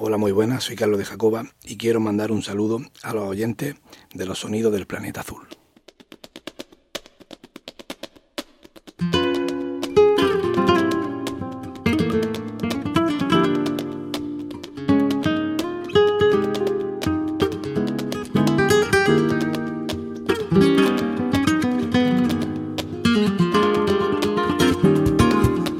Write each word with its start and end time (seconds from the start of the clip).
Hola, 0.00 0.16
muy 0.16 0.30
buenas, 0.30 0.62
soy 0.62 0.76
Carlos 0.76 0.96
de 1.00 1.04
Jacoba 1.04 1.42
y 1.64 1.76
quiero 1.76 1.98
mandar 1.98 2.30
un 2.30 2.44
saludo 2.44 2.80
a 3.02 3.12
los 3.12 3.24
oyentes 3.24 3.74
de 4.14 4.26
los 4.26 4.38
sonidos 4.38 4.72
del 4.72 4.86
planeta 4.86 5.22
azul. 5.22 5.48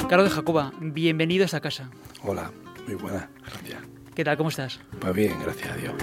Carlos 0.09 0.29
de 0.29 0.35
Jacoba, 0.35 0.73
bienvenido 0.81 1.45
a 1.45 1.47
esta 1.47 1.61
casa. 1.61 1.89
Hola, 2.25 2.51
muy 2.85 2.97
buenas, 2.97 3.29
gracias. 3.47 3.88
¿Qué 4.19 4.25
tal? 4.25 4.37
¿Cómo 4.37 4.49
estás? 4.49 4.81
Pues 4.99 5.15
bien, 5.15 5.39
gracias 5.41 5.71
a 5.71 5.77
Dios. 5.77 5.95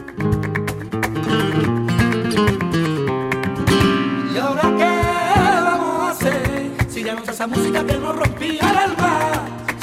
¿Y 4.33 4.37
ahora 4.37 4.61
qué 4.77 5.61
vamos 5.61 5.99
a 5.99 6.11
hacer? 6.11 6.71
Si 6.87 7.03
ya 7.03 7.13
no 7.13 7.19
está 7.19 7.33
esa 7.33 7.45
música 7.45 7.85
que 7.85 7.97
nos 7.97 8.15
rompía 8.15 8.71
el 8.71 8.77
alma. 8.77 9.19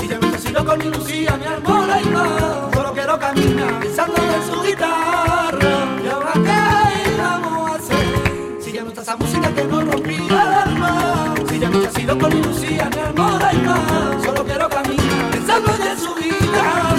Si 0.01 0.09
ya 0.09 0.19
no 0.19 0.39
sido 0.39 0.65
con 0.65 0.79
mi 0.79 0.85
Lucía, 0.87 1.37
mi 1.37 1.45
amor, 1.45 1.91
y 2.03 2.09
más. 2.09 2.75
Solo 2.75 2.93
quiero 2.95 3.19
caminar 3.19 3.81
pensando 3.81 4.15
en 4.17 4.51
su 4.51 4.63
guitarra. 4.63 6.01
¿Y 6.03 6.09
ahora 6.09 6.33
qué 6.33 7.21
vamos 7.21 7.71
a 7.71 7.75
hacer? 7.75 8.63
Si 8.63 8.73
ya 8.73 8.83
no 8.83 8.89
está 8.89 9.03
esa 9.03 9.17
música 9.19 9.55
que 9.55 9.65
nos 9.65 9.85
rompía 9.85 10.17
el 10.17 10.33
alma. 10.33 11.35
Si 11.51 11.59
ya 11.59 11.69
no 11.69 11.91
sido 11.91 12.19
con 12.19 12.35
mi 12.35 12.43
Lucía, 12.43 12.89
mi 12.95 12.99
amor, 12.99 13.43
y 13.53 13.57
más. 13.59 14.25
Solo 14.25 14.43
quiero 14.47 14.71
caminar 14.71 15.31
pensando 15.33 15.71
en 15.71 15.99
su 15.99 16.15
guitarra. 16.15 16.92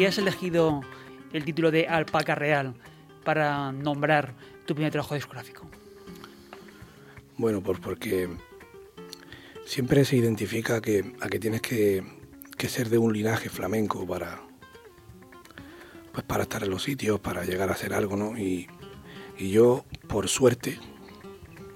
Qué 0.00 0.06
has 0.06 0.16
elegido 0.16 0.80
el 1.34 1.44
título 1.44 1.70
de 1.70 1.86
Alpaca 1.86 2.34
Real 2.34 2.74
para 3.22 3.70
nombrar 3.70 4.32
tu 4.64 4.74
primer 4.74 4.90
trabajo 4.90 5.14
discográfico? 5.14 5.68
Bueno, 7.36 7.60
pues 7.60 7.78
porque 7.80 8.26
siempre 9.66 10.06
se 10.06 10.16
identifica 10.16 10.80
que, 10.80 11.12
a 11.20 11.28
que 11.28 11.38
tienes 11.38 11.60
que, 11.60 12.02
que 12.56 12.70
ser 12.70 12.88
de 12.88 12.96
un 12.96 13.12
linaje 13.12 13.50
flamenco 13.50 14.06
para, 14.06 14.40
pues 16.12 16.24
para 16.24 16.44
estar 16.44 16.62
en 16.62 16.70
los 16.70 16.82
sitios, 16.82 17.20
para 17.20 17.44
llegar 17.44 17.68
a 17.68 17.72
hacer 17.72 17.92
algo, 17.92 18.16
¿no? 18.16 18.38
Y, 18.38 18.68
y 19.36 19.50
yo, 19.50 19.84
por 20.08 20.28
suerte, 20.28 20.78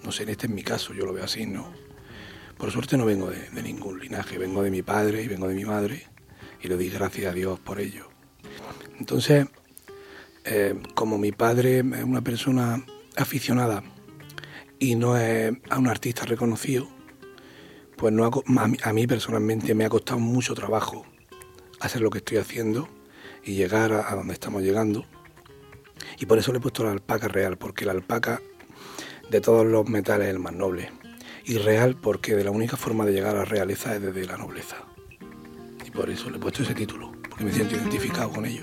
no 0.02 0.12
sé, 0.12 0.22
en 0.22 0.30
este 0.30 0.46
es 0.46 0.52
mi 0.54 0.62
caso, 0.62 0.94
yo 0.94 1.04
lo 1.04 1.12
veo 1.12 1.24
así, 1.24 1.44
¿no? 1.44 1.70
Por 2.56 2.70
suerte 2.70 2.96
no 2.96 3.04
vengo 3.04 3.28
de, 3.28 3.50
de 3.50 3.62
ningún 3.62 4.00
linaje, 4.00 4.38
vengo 4.38 4.62
de 4.62 4.70
mi 4.70 4.80
padre 4.80 5.22
y 5.22 5.28
vengo 5.28 5.46
de 5.46 5.54
mi 5.54 5.66
madre 5.66 6.06
y 6.62 6.68
le 6.68 6.76
doy 6.76 6.88
gracias 6.88 7.30
a 7.30 7.34
Dios 7.34 7.60
por 7.60 7.80
ello. 7.80 8.13
Entonces, 8.98 9.46
eh, 10.44 10.74
como 10.94 11.18
mi 11.18 11.32
padre 11.32 11.78
es 11.78 12.04
una 12.04 12.22
persona 12.22 12.84
aficionada 13.16 13.82
y 14.78 14.94
no 14.94 15.16
es 15.16 15.52
a 15.70 15.78
un 15.78 15.88
artista 15.88 16.24
reconocido, 16.24 16.88
pues 17.96 18.12
no 18.12 18.24
a 18.24 18.92
mí 18.92 19.06
personalmente 19.06 19.74
me 19.74 19.84
ha 19.84 19.88
costado 19.88 20.18
mucho 20.18 20.54
trabajo 20.54 21.06
hacer 21.80 22.02
lo 22.02 22.10
que 22.10 22.18
estoy 22.18 22.38
haciendo 22.38 22.88
y 23.44 23.54
llegar 23.54 23.92
a, 23.92 24.10
a 24.10 24.16
donde 24.16 24.34
estamos 24.34 24.62
llegando. 24.62 25.04
Y 26.18 26.26
por 26.26 26.38
eso 26.38 26.52
le 26.52 26.58
he 26.58 26.60
puesto 26.60 26.84
la 26.84 26.92
alpaca 26.92 27.28
real, 27.28 27.56
porque 27.56 27.84
la 27.84 27.92
alpaca 27.92 28.40
de 29.30 29.40
todos 29.40 29.66
los 29.66 29.88
metales 29.88 30.28
es 30.28 30.34
el 30.34 30.40
más 30.40 30.52
noble. 30.52 30.90
Y 31.44 31.58
real 31.58 31.96
porque 31.96 32.34
de 32.34 32.44
la 32.44 32.50
única 32.50 32.76
forma 32.76 33.04
de 33.04 33.12
llegar 33.12 33.36
a 33.36 33.40
la 33.40 33.44
realeza 33.44 33.94
es 33.94 34.02
desde 34.02 34.26
la 34.26 34.36
nobleza. 34.36 34.76
Y 35.84 35.90
por 35.90 36.10
eso 36.10 36.30
le 36.30 36.38
he 36.38 36.40
puesto 36.40 36.62
ese 36.62 36.74
título, 36.74 37.12
porque 37.34 37.46
me 37.46 37.52
siento 37.52 37.74
identificado 37.74 38.30
con 38.30 38.46
ello. 38.46 38.62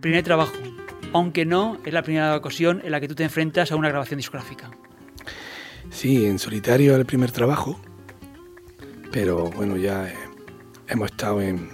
Primer 0.00 0.24
trabajo, 0.24 0.52
aunque 1.12 1.46
no 1.46 1.78
es 1.84 1.92
la 1.92 2.02
primera 2.02 2.34
ocasión 2.34 2.82
en 2.84 2.90
la 2.90 3.00
que 3.00 3.06
tú 3.06 3.14
te 3.14 3.22
enfrentas 3.22 3.70
a 3.70 3.76
una 3.76 3.88
grabación 3.88 4.18
discográfica. 4.18 4.72
Sí, 5.90 6.26
en 6.26 6.40
solitario 6.40 6.96
el 6.96 7.06
primer 7.06 7.30
trabajo, 7.30 7.80
pero 9.12 9.48
bueno, 9.50 9.76
ya 9.76 10.12
hemos 10.88 11.10
estado 11.10 11.40
en, 11.40 11.68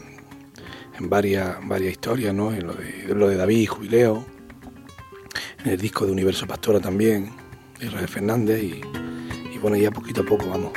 en 0.98 1.08
varias, 1.08 1.56
varias 1.66 1.92
historias, 1.92 2.34
¿no? 2.34 2.52
En 2.52 2.66
lo 2.66 2.74
de, 2.74 3.14
lo 3.14 3.28
de 3.28 3.36
David, 3.36 3.68
Jubileo, 3.68 4.24
en 5.64 5.70
el 5.72 5.78
disco 5.78 6.06
de 6.06 6.12
Universo 6.12 6.46
Pastora 6.46 6.80
también, 6.80 7.30
de 7.78 7.86
Israel 7.86 8.08
Fernández, 8.08 8.62
y, 8.62 8.80
y 9.54 9.58
bueno, 9.58 9.76
ya 9.76 9.90
poquito 9.90 10.22
a 10.22 10.24
poco 10.24 10.48
vamos. 10.48 10.72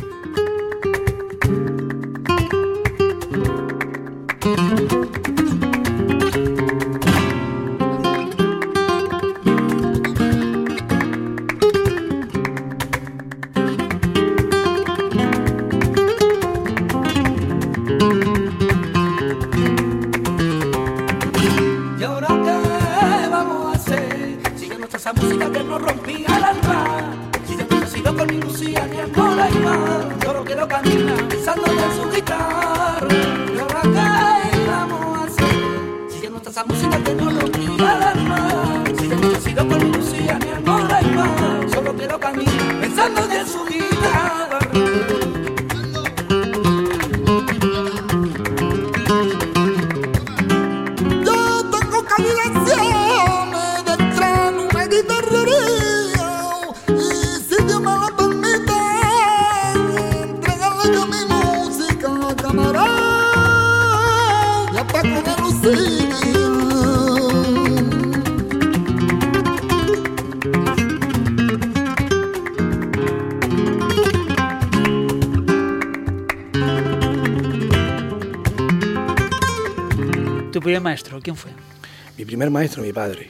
Primer 82.41 82.53
maestro, 82.53 82.81
mi 82.81 82.91
padre, 82.91 83.29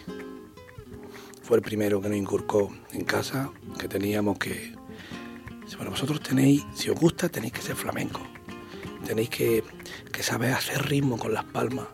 fue 1.43 1.57
el 1.57 1.61
primero 1.61 1.99
que 1.99 2.07
nos 2.07 2.17
inculcó 2.17 2.73
en 2.93 3.03
casa 3.03 3.51
que 3.77 3.89
teníamos 3.89 4.39
que... 4.39 4.73
Bueno, 5.75 5.91
vosotros 5.91 6.21
tenéis, 6.23 6.63
si 6.73 6.89
os 6.89 6.97
gusta, 6.97 7.27
tenéis 7.27 7.51
que 7.51 7.61
ser 7.61 7.75
flamenco. 7.75 8.21
Tenéis 9.05 9.29
que, 9.29 9.65
que 10.13 10.23
saber 10.23 10.53
hacer 10.53 10.87
ritmo 10.87 11.17
con 11.17 11.33
las 11.33 11.43
palmas, 11.43 11.87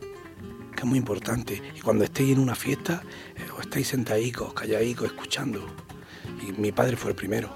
que 0.75 0.81
es 0.81 0.85
muy 0.85 0.99
importante. 0.99 1.59
Y 1.75 1.79
cuando 1.79 2.03
estéis 2.03 2.33
en 2.33 2.39
una 2.39 2.53
fiesta, 2.53 3.01
eh, 3.35 3.49
os 3.51 3.61
estáis 3.61 3.87
sentadicos, 3.87 4.53
calladicos, 4.53 5.07
escuchando. 5.07 5.65
Y 6.47 6.51
mi 6.51 6.71
padre 6.71 6.97
fue 6.97 7.09
el 7.09 7.15
primero. 7.15 7.49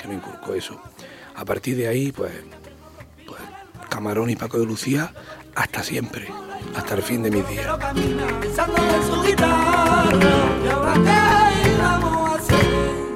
que 0.00 0.08
me 0.08 0.14
inculcó 0.14 0.54
eso. 0.54 0.80
A 1.34 1.44
partir 1.44 1.76
de 1.76 1.88
ahí, 1.88 2.10
pues, 2.10 2.32
pues 3.26 3.42
Camarón 3.90 4.30
y 4.30 4.36
Paco 4.36 4.58
de 4.58 4.64
Lucía, 4.64 5.12
hasta 5.54 5.82
siempre, 5.82 6.28
hasta 6.74 6.94
el 6.94 7.02
fin 7.02 7.22
de 7.22 7.30
mis 7.30 7.48
días. 7.48 7.66
Pensando 8.40 8.76
en 8.76 9.02
su 9.06 9.22
guitarra. 9.22 10.04
¿Y 10.64 10.68
ahora 10.68 10.94
qué 10.94 11.82
vamos 11.82 12.30
a 12.30 12.34
hacer? 12.36 12.66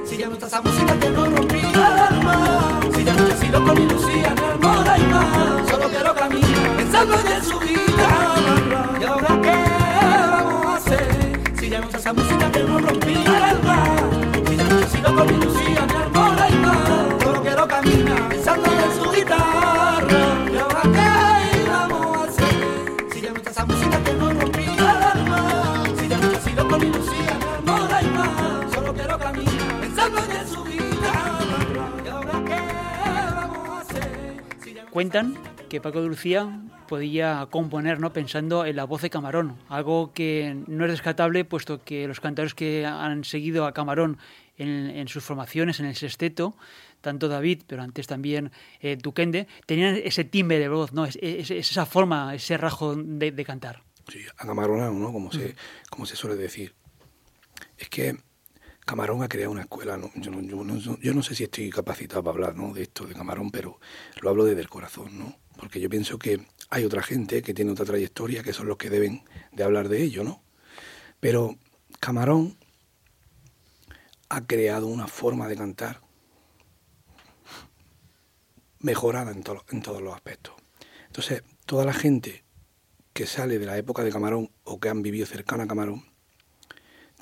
Si 0.05 0.17
ya 0.17 0.27
no 0.27 0.33
está 0.33 0.47
esa 0.47 0.61
música 0.61 0.99
que 0.99 1.09
nos 1.09 1.33
rompía 1.33 1.69
el 1.69 1.83
alma. 1.83 2.79
Si 2.93 3.03
ya 3.03 3.13
no 3.13 3.23
te 3.25 3.37
sigo 3.37 3.65
con 3.65 3.75
mi 3.75 3.85
Lucía, 3.91 4.35
mi 4.35 4.43
hermana 4.43 4.97
y 4.97 5.03
más. 5.03 5.69
Solo 5.69 5.89
quiero 5.89 6.15
caminar 6.15 6.77
pensando 6.77 7.15
en 7.15 7.43
su 7.43 7.59
guitarra. 7.59 8.99
¿Y 8.99 9.03
ahora 9.03 9.41
qué 9.41 9.55
vamos 10.31 10.65
a 10.65 10.75
hacer? 10.77 11.41
Si 11.59 11.69
ya 11.69 11.79
no 11.79 11.85
está 11.85 11.97
esa 11.97 12.13
música 12.13 12.51
que 12.51 12.63
nos 12.63 12.81
rompía 12.81 13.22
Cuentan 34.93 35.33
que 35.69 35.81
Paco 35.81 36.03
de 36.03 36.07
Lucía 36.07 36.61
podía 36.87 37.47
componer 37.49 37.99
¿no? 37.99 38.13
pensando 38.13 38.63
en 38.63 38.75
la 38.75 38.83
voz 38.83 39.01
de 39.01 39.09
Camarón, 39.09 39.57
algo 39.67 40.13
que 40.13 40.55
no 40.67 40.85
es 40.85 40.91
descartable 40.91 41.45
puesto 41.45 41.83
que 41.83 42.07
los 42.07 42.19
cantadores 42.19 42.53
que 42.53 42.85
han 42.85 43.23
seguido 43.23 43.65
a 43.65 43.73
Camarón 43.73 44.19
en, 44.55 44.67
en 44.91 45.07
sus 45.07 45.23
formaciones, 45.23 45.79
en 45.79 45.87
el 45.87 45.95
sexteto, 45.95 46.55
tanto 47.01 47.27
David, 47.27 47.63
pero 47.65 47.81
antes 47.81 48.05
también 48.05 48.51
eh, 48.81 48.95
Duquende, 49.01 49.47
tenían 49.65 49.95
ese 49.95 50.25
timbre 50.25 50.59
de 50.59 50.67
voz, 50.69 50.93
¿no? 50.93 51.05
es, 51.05 51.17
es- 51.23 51.49
es 51.49 51.71
esa 51.71 51.87
forma, 51.87 52.35
ese 52.35 52.55
rajo 52.57 52.95
de, 52.95 53.31
de 53.31 53.45
cantar. 53.45 53.81
Sí, 54.11 54.19
acamaronado, 54.37 54.93
¿no? 54.93 55.11
Como 55.11 55.31
se, 55.31 55.55
como 55.89 56.05
se 56.05 56.15
suele 56.15 56.35
decir. 56.35 56.75
Es 57.79 57.89
que 57.89 58.17
Camarón 58.85 59.23
ha 59.23 59.29
creado 59.29 59.51
una 59.51 59.61
escuela, 59.61 59.97
¿no? 59.97 60.11
Yo, 60.15 60.31
no, 60.31 60.41
yo 60.41 60.63
no- 60.63 60.77
yo 60.99 61.13
no 61.13 61.23
sé 61.23 61.35
si 61.35 61.43
estoy 61.45 61.69
capacitado 61.69 62.23
para 62.23 62.33
hablar 62.49 62.73
de 62.73 62.81
esto 62.83 63.05
de 63.05 63.13
Camarón, 63.13 63.49
pero 63.51 63.79
lo 64.21 64.29
hablo 64.29 64.43
desde 64.45 64.61
el 64.61 64.69
corazón, 64.69 65.17
¿no? 65.17 65.37
Porque 65.57 65.79
yo 65.79 65.89
pienso 65.89 66.17
que 66.19 66.45
hay 66.69 66.83
otra 66.83 67.01
gente 67.03 67.41
que 67.41 67.53
tiene 67.53 67.71
otra 67.71 67.85
trayectoria 67.85 68.43
que 68.43 68.53
son 68.53 68.67
los 68.67 68.77
que 68.77 68.89
deben 68.89 69.23
de 69.51 69.63
hablar 69.63 69.87
de 69.89 70.01
ello, 70.03 70.23
¿no? 70.23 70.43
Pero 71.19 71.57
Camarón 71.99 72.57
ha 74.29 74.45
creado 74.45 74.87
una 74.87 75.07
forma 75.07 75.47
de 75.47 75.55
cantar 75.55 76.01
mejorada 78.79 79.31
en, 79.31 79.43
to- 79.43 79.63
en 79.69 79.81
todos 79.81 80.01
los 80.01 80.13
aspectos. 80.13 80.55
Entonces, 81.07 81.43
toda 81.65 81.85
la 81.85 81.93
gente 81.93 82.43
que 83.13 83.27
sale 83.27 83.59
de 83.59 83.65
la 83.65 83.77
época 83.77 84.03
de 84.03 84.11
Camarón 84.11 84.51
o 84.63 84.79
que 84.79 84.89
han 84.89 85.03
vivido 85.03 85.25
cercana 85.25 85.63
a 85.63 85.67
Camarón, 85.67 86.03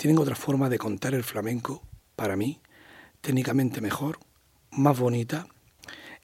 tienen 0.02 0.18
otra 0.18 0.34
forma 0.34 0.68
de 0.68 0.80
contar 0.80 1.14
el 1.14 1.24
flamenco, 1.24 1.84
para 2.16 2.36
mí, 2.36 2.60
técnicamente 3.22 3.82
mejor, 3.82 4.18
más 4.72 4.98
bonita 4.98 5.46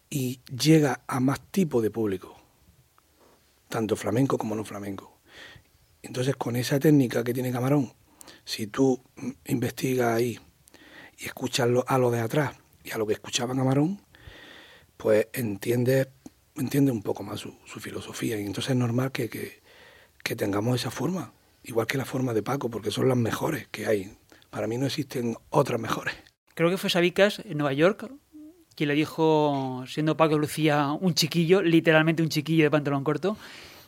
y 0.09 0.39
llega 0.45 1.01
a 1.05 1.19
más 1.19 1.39
tipo 1.51 1.79
de 1.79 1.91
público, 1.91 2.35
tanto 3.69 3.95
flamenco 3.95 4.39
como 4.39 4.55
no 4.55 4.65
flamenco. 4.65 5.19
Entonces, 6.01 6.35
con 6.37 6.55
esa 6.55 6.79
técnica 6.79 7.23
que 7.23 7.35
tiene 7.35 7.51
Camarón, 7.51 7.93
si 8.45 8.65
tú 8.65 8.99
investigas 9.45 10.15
ahí 10.15 10.39
y 11.19 11.25
escuchas 11.25 11.69
a 11.85 11.97
lo 11.99 12.09
de 12.09 12.21
atrás 12.21 12.55
y 12.83 12.89
a 12.89 12.97
lo 12.97 13.05
que 13.05 13.13
escuchaba 13.13 13.55
Camarón, 13.55 14.01
pues 14.97 15.27
entiendes 15.33 16.07
entiende 16.55 16.91
un 16.91 17.03
poco 17.03 17.21
más 17.21 17.41
su, 17.41 17.53
filosofía. 17.79 18.39
Y 18.39 18.45
entonces 18.47 18.71
es 18.71 18.75
normal 18.75 19.11
que 19.11 19.61
tengamos 20.35 20.81
esa 20.81 20.89
forma, 20.89 21.31
igual 21.67 21.85
que 21.85 21.97
la 21.97 22.05
forma 22.05 22.33
de 22.33 22.41
Paco, 22.41 22.69
porque 22.69 22.89
son 22.89 23.07
las 23.07 23.17
mejores 23.17 23.67
que 23.67 23.85
hay. 23.85 24.17
Para 24.49 24.65
mí 24.67 24.77
no 24.77 24.87
existen 24.87 25.37
otras 25.49 25.79
mejores. 25.79 26.15
Creo 26.55 26.69
que 26.71 26.77
fue 26.77 26.89
Sabicas 26.89 27.39
en 27.45 27.59
Nueva 27.59 27.73
York 27.73 28.09
quien 28.75 28.89
le 28.89 28.93
dijo, 28.95 29.83
siendo 29.87 30.15
Paco 30.17 30.37
Lucía 30.37 30.91
un 30.91 31.15
chiquillo, 31.15 31.63
literalmente 31.63 32.21
un 32.21 32.29
chiquillo 32.29 32.63
de 32.63 32.69
pantalón 32.69 33.03
corto, 33.03 33.35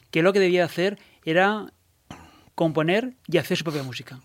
que 0.09 0.23
lo 0.23 0.33
que 0.33 0.39
debía 0.39 0.65
hacer 0.65 0.97
era 1.23 1.71
componer 2.55 3.13
y 3.27 3.37
hacer 3.37 3.55
su 3.55 3.63
propia 3.63 3.83
música. 3.83 4.19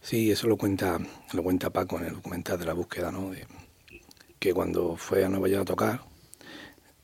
Sí, 0.00 0.32
eso 0.32 0.48
lo 0.48 0.56
cuenta, 0.56 0.98
lo 1.32 1.42
cuenta 1.44 1.70
Paco 1.70 1.96
en 1.98 2.06
el 2.06 2.14
documental 2.14 2.58
de 2.58 2.64
la 2.64 2.72
búsqueda, 2.72 3.12
¿no? 3.12 3.30
De- 3.30 3.46
que 4.40 4.52
cuando 4.52 4.96
fue 4.96 5.24
a 5.24 5.28
Nueva 5.28 5.48
York 5.48 5.62
a 5.62 5.64
tocar, 5.64 6.00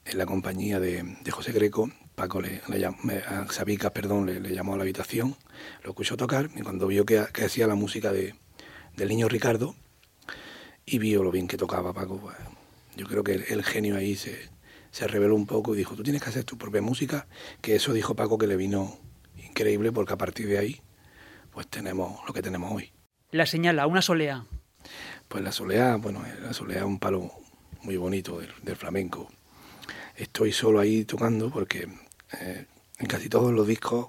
en 0.05 0.19
la 0.19 0.27
compañía 0.27 0.81
de, 0.81 1.17
de 1.23 1.31
José 1.31 1.53
Greco, 1.53 1.91
Paco 2.23 2.41
le, 2.41 2.63
le 2.69 2.79
llam- 2.79 3.11
a 3.27 3.53
Sabicas, 3.53 3.91
perdón, 3.91 4.27
le, 4.27 4.39
le 4.39 4.55
llamó 4.55 4.75
a 4.75 4.77
la 4.77 4.85
habitación, 4.85 5.35
lo 5.83 5.91
escuchó 5.91 6.17
tocar, 6.17 6.51
y 6.55 6.61
cuando 6.61 6.87
vio 6.87 7.05
que, 7.05 7.25
que 7.33 7.45
hacía 7.45 7.67
la 7.67 7.75
música 7.75 8.13
de, 8.13 8.37
del 8.97 9.09
niño 9.09 9.29
Ricardo, 9.29 9.75
y 10.87 10.99
vio 10.99 11.25
lo 11.25 11.33
bien 11.33 11.49
que 11.49 11.57
tocaba 11.57 11.93
Paco, 11.93 12.19
pues, 12.21 12.37
yo 12.97 13.09
creo 13.09 13.25
que 13.25 13.35
el, 13.35 13.45
el 13.49 13.65
genio 13.65 13.97
ahí 13.97 14.15
se, 14.15 14.39
se 14.93 15.09
reveló 15.09 15.35
un 15.35 15.47
poco 15.47 15.75
y 15.75 15.79
dijo, 15.79 15.97
tú 15.97 16.05
tienes 16.05 16.23
que 16.23 16.29
hacer 16.29 16.45
tu 16.45 16.57
propia 16.57 16.81
música, 16.81 17.27
que 17.61 17.75
eso 17.75 17.93
dijo 17.93 18.15
Paco 18.15 18.39
que 18.39 18.47
le 18.47 18.55
vino 18.55 18.99
increíble, 19.37 19.91
porque 19.91 20.13
a 20.13 20.17
partir 20.17 20.47
de 20.47 20.59
ahí, 20.59 20.81
pues 21.51 21.67
tenemos 21.67 22.21
lo 22.25 22.33
que 22.33 22.41
tenemos 22.41 22.71
hoy. 22.71 22.93
La 23.33 23.47
señala, 23.47 23.89
una 23.89 24.01
solea. 24.01 24.45
Pues 25.27 25.43
la 25.43 25.51
soleá, 25.51 25.97
bueno, 25.97 26.23
la 26.41 26.53
soleá 26.53 26.79
es 26.79 26.85
un 26.85 27.01
palo 27.01 27.33
muy 27.83 27.97
bonito 27.97 28.39
del, 28.39 28.53
del 28.63 28.77
flamenco. 28.77 29.29
Estoy 30.15 30.53
solo 30.53 30.79
ahí 30.79 31.05
tocando 31.05 31.51
porque 31.51 31.89
eh, 32.41 32.67
en 32.99 33.07
casi 33.07 33.29
todos 33.29 33.53
los 33.53 33.67
discos 33.67 34.09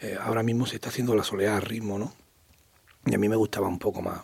eh, 0.00 0.16
ahora 0.20 0.42
mismo 0.42 0.66
se 0.66 0.76
está 0.76 0.90
haciendo 0.90 1.14
la 1.14 1.24
soleá 1.24 1.56
a 1.56 1.60
ritmo, 1.60 1.98
¿no? 1.98 2.12
Y 3.06 3.14
a 3.14 3.18
mí 3.18 3.28
me 3.28 3.36
gustaba 3.36 3.68
un 3.68 3.78
poco 3.78 4.00
más 4.02 4.20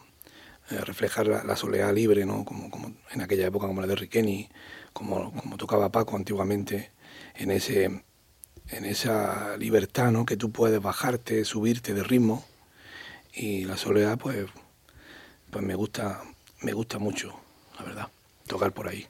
eh, 0.70 0.80
reflejar 0.80 1.26
la, 1.26 1.42
la 1.44 1.92
libre, 1.92 2.24
¿no? 2.24 2.44
Como, 2.44 2.70
como 2.70 2.92
en 3.10 3.20
aquella 3.20 3.46
época 3.46 3.66
como 3.66 3.80
la 3.80 3.86
de 3.86 3.96
Riqueni, 3.96 4.48
como, 4.92 5.32
como 5.32 5.56
tocaba 5.56 5.90
Paco 5.90 6.16
antiguamente, 6.16 6.92
en 7.34 7.50
ese 7.50 8.04
en 8.68 8.84
esa 8.86 9.56
libertad, 9.58 10.10
¿no? 10.10 10.24
Que 10.24 10.36
tú 10.36 10.50
puedes 10.50 10.80
bajarte, 10.80 11.44
subirte 11.44 11.92
de 11.92 12.02
ritmo 12.02 12.44
y 13.34 13.64
la 13.64 13.76
soleá, 13.76 14.16
pues 14.16 14.46
pues 15.50 15.64
me 15.64 15.74
gusta, 15.74 16.22
me 16.62 16.72
gusta 16.72 16.98
mucho, 16.98 17.38
la 17.78 17.84
verdad, 17.84 18.08
tocar 18.46 18.72
por 18.72 18.88
ahí. 18.88 19.06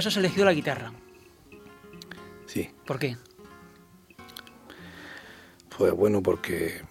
Caso 0.00 0.08
has 0.08 0.16
elegido 0.16 0.44
la 0.46 0.54
guitarra. 0.54 0.92
Sí, 2.46 2.70
¿Por 2.86 2.98
qué? 2.98 3.16
pues 5.76 5.92
bueno, 5.92 6.22
porque 6.22 6.82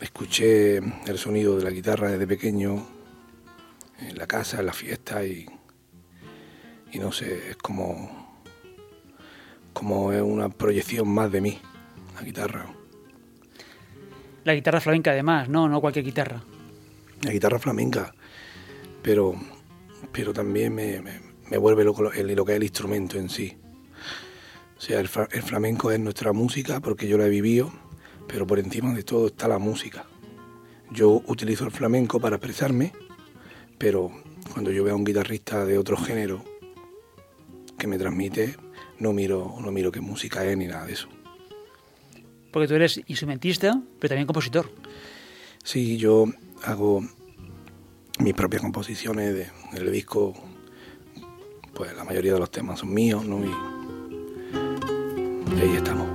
escuché 0.00 0.76
el 0.78 1.18
sonido 1.18 1.56
de 1.56 1.64
la 1.64 1.70
guitarra 1.70 2.10
desde 2.10 2.26
pequeño 2.26 2.86
en 4.00 4.16
la 4.18 4.26
casa, 4.26 4.60
en 4.60 4.66
la 4.66 4.72
fiesta 4.72 5.24
y, 5.24 5.46
y 6.92 6.98
no 6.98 7.10
sé, 7.12 7.50
es 7.50 7.56
como, 7.56 8.42
como 9.72 10.12
es 10.12 10.20
una 10.22 10.48
proyección 10.50 11.08
más 11.08 11.30
de 11.32 11.40
mí, 11.40 11.58
la 12.14 12.22
guitarra. 12.22 12.66
La 14.44 14.54
guitarra 14.54 14.80
flamenca 14.80 15.10
además, 15.12 15.48
no, 15.48 15.68
no 15.68 15.80
cualquier 15.80 16.04
guitarra. 16.04 16.42
la 17.22 17.30
guitarra 17.32 17.58
flamenca, 17.58 18.14
pero, 19.02 19.34
pero 20.12 20.32
también 20.32 20.74
me, 20.74 21.00
me- 21.00 21.27
me 21.50 21.56
vuelve 21.58 21.84
loco 21.84 22.12
el- 22.12 22.34
lo 22.34 22.44
que 22.44 22.52
es 22.52 22.56
el 22.56 22.62
instrumento 22.64 23.18
en 23.18 23.28
sí. 23.28 23.56
O 24.76 24.80
sea, 24.80 25.00
el, 25.00 25.08
el 25.32 25.42
flamenco 25.42 25.90
es 25.90 25.98
nuestra 26.00 26.32
música 26.32 26.80
porque 26.80 27.08
yo 27.08 27.18
la 27.18 27.26
he 27.26 27.30
vivido, 27.30 27.72
pero 28.28 28.46
por 28.46 28.58
encima 28.58 28.94
de 28.94 29.02
todo 29.02 29.26
está 29.28 29.48
la 29.48 29.58
música. 29.58 30.04
Yo 30.90 31.22
utilizo 31.26 31.64
el 31.64 31.70
flamenco 31.70 32.20
para 32.20 32.36
expresarme, 32.36 32.92
pero 33.76 34.10
cuando 34.52 34.70
yo 34.70 34.84
veo 34.84 34.94
a 34.94 34.96
un 34.96 35.04
guitarrista 35.04 35.64
de 35.64 35.78
otro 35.78 35.96
género 35.96 36.44
que 37.76 37.86
me 37.86 37.98
transmite, 37.98 38.56
no 38.98 39.12
miro, 39.12 39.54
no 39.60 39.70
miro 39.70 39.90
qué 39.92 40.00
música 40.00 40.44
es 40.44 40.56
ni 40.56 40.66
nada 40.66 40.86
de 40.86 40.92
eso. 40.94 41.08
Porque 42.52 42.66
tú 42.68 42.74
eres 42.74 43.00
instrumentista, 43.06 43.80
pero 44.00 44.08
también 44.10 44.26
compositor. 44.26 44.70
Sí, 45.62 45.96
yo 45.98 46.24
hago 46.64 47.02
mis 48.20 48.34
propias 48.34 48.62
composiciones 48.62 49.34
de- 49.34 49.50
del 49.72 49.92
disco 49.92 50.34
pues 51.78 51.94
la 51.94 52.02
mayoría 52.02 52.34
de 52.34 52.40
los 52.40 52.50
temas 52.50 52.80
son 52.80 52.92
míos, 52.92 53.24
¿no? 53.24 53.38
Y, 53.38 53.52
ahí 55.60 55.76
estamos. 55.76 56.08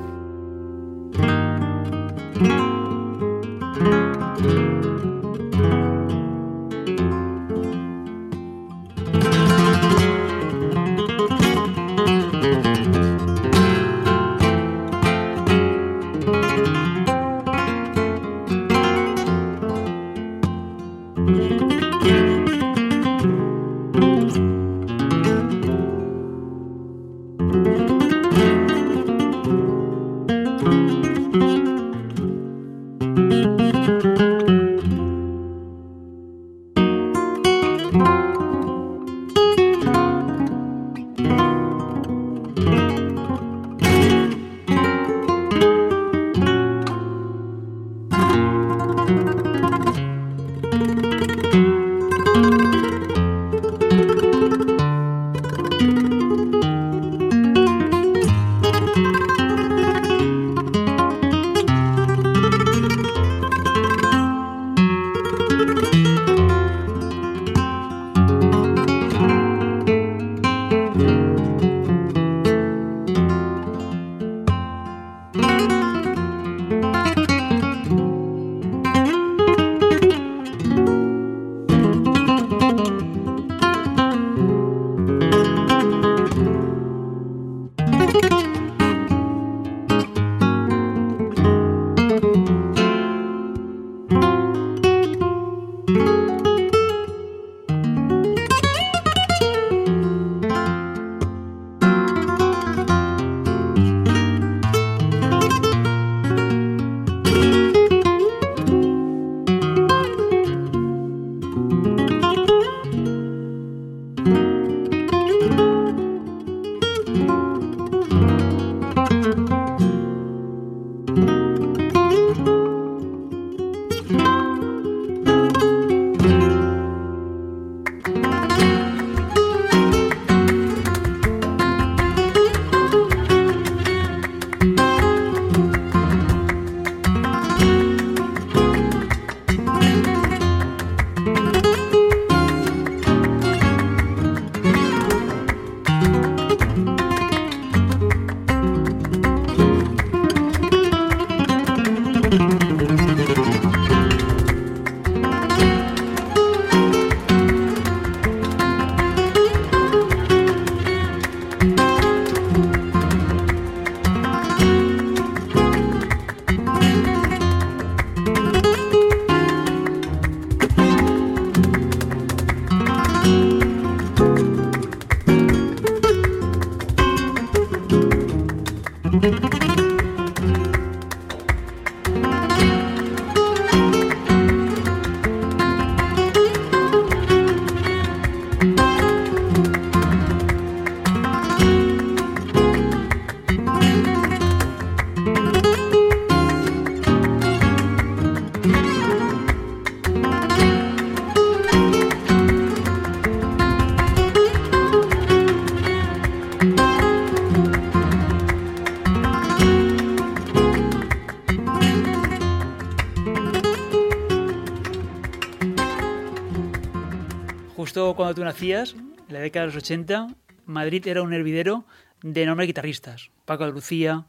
Cuando 218.16 218.36
tú 218.36 218.44
nacías, 218.44 218.94
en 218.94 219.34
la 219.34 219.40
década 219.40 219.66
de 219.66 219.74
los 219.74 219.84
80, 219.84 220.28
Madrid 220.66 221.08
era 221.08 221.24
un 221.24 221.34
hervidero 221.34 221.86
de 222.22 222.44
enormes 222.44 222.68
guitarristas. 222.68 223.32
Paco 223.46 223.66
de 223.66 223.72
Lucía, 223.72 224.28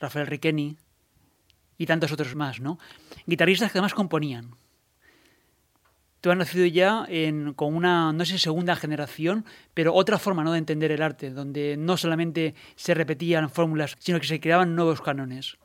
Rafael 0.00 0.26
Riqueni 0.26 0.76
y 1.78 1.86
tantos 1.86 2.12
otros 2.12 2.34
más, 2.34 2.60
¿no? 2.60 2.78
Guitarristas 3.26 3.70
que 3.70 3.78
además 3.78 3.94
componían. 3.94 4.50
Tú 6.20 6.30
has 6.30 6.36
nacido 6.36 6.66
ya 6.66 7.06
con 7.56 7.74
una, 7.74 8.12
no 8.12 8.24
sé, 8.26 8.38
segunda 8.38 8.76
generación, 8.76 9.46
pero 9.72 9.94
otra 9.94 10.18
forma 10.18 10.44
¿no? 10.44 10.52
de 10.52 10.58
entender 10.58 10.92
el 10.92 11.00
arte, 11.00 11.30
donde 11.30 11.76
no 11.78 11.96
solamente 11.96 12.54
se 12.76 12.92
repetían 12.92 13.48
fórmulas, 13.48 13.96
sino 14.00 14.20
que 14.20 14.26
se 14.26 14.40
creaban 14.40 14.74
nuevos 14.74 15.00
cánones. 15.00 15.56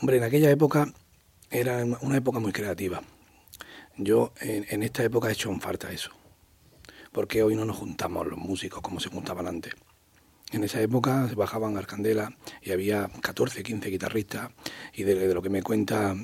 Hombre, 0.00 0.16
en 0.16 0.22
aquella 0.22 0.50
época 0.50 0.90
era 1.50 1.84
una 1.84 2.16
época 2.16 2.38
muy 2.38 2.52
creativa. 2.52 3.02
Yo 3.98 4.32
en, 4.40 4.64
en 4.70 4.82
esta 4.84 5.02
época 5.02 5.28
he 5.28 5.32
hecho 5.32 5.50
en 5.50 5.60
falta 5.60 5.92
eso. 5.92 6.17
Porque 7.12 7.42
hoy 7.42 7.56
no 7.56 7.64
nos 7.64 7.76
juntamos 7.76 8.26
los 8.26 8.38
músicos 8.38 8.80
como 8.82 9.00
se 9.00 9.08
juntaban 9.08 9.46
antes. 9.46 9.74
En 10.50 10.64
esa 10.64 10.80
época 10.80 11.28
se 11.28 11.34
bajaban 11.34 11.76
Arcandela 11.76 12.36
y 12.62 12.72
había 12.72 13.10
14, 13.20 13.62
15 13.62 13.90
guitarristas 13.90 14.50
y 14.94 15.02
de, 15.02 15.34
lo 15.34 15.42
que 15.42 15.50
me 15.50 15.62
cuenta 15.62 16.14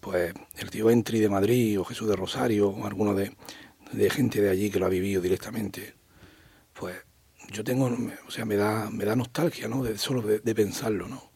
pues 0.00 0.32
el 0.56 0.70
tío 0.70 0.88
Entry 0.88 1.20
de 1.20 1.28
Madrid 1.28 1.78
o 1.78 1.84
Jesús 1.84 2.08
de 2.08 2.16
Rosario 2.16 2.70
o 2.70 2.86
alguno 2.86 3.14
de, 3.14 3.36
de 3.92 4.10
gente 4.10 4.40
de 4.40 4.48
allí 4.48 4.70
que 4.70 4.78
lo 4.78 4.86
ha 4.86 4.90
vivido 4.90 5.20
directamente, 5.20 5.94
pues 6.72 6.96
yo 7.50 7.64
tengo, 7.64 7.90
o 8.26 8.30
sea, 8.30 8.44
me 8.44 8.56
da, 8.56 8.90
me 8.90 9.04
da 9.04 9.14
nostalgia, 9.14 9.68
¿no? 9.68 9.82
De, 9.82 9.98
solo 9.98 10.22
de, 10.22 10.38
de 10.40 10.54
pensarlo, 10.54 11.08
¿no? 11.08 11.30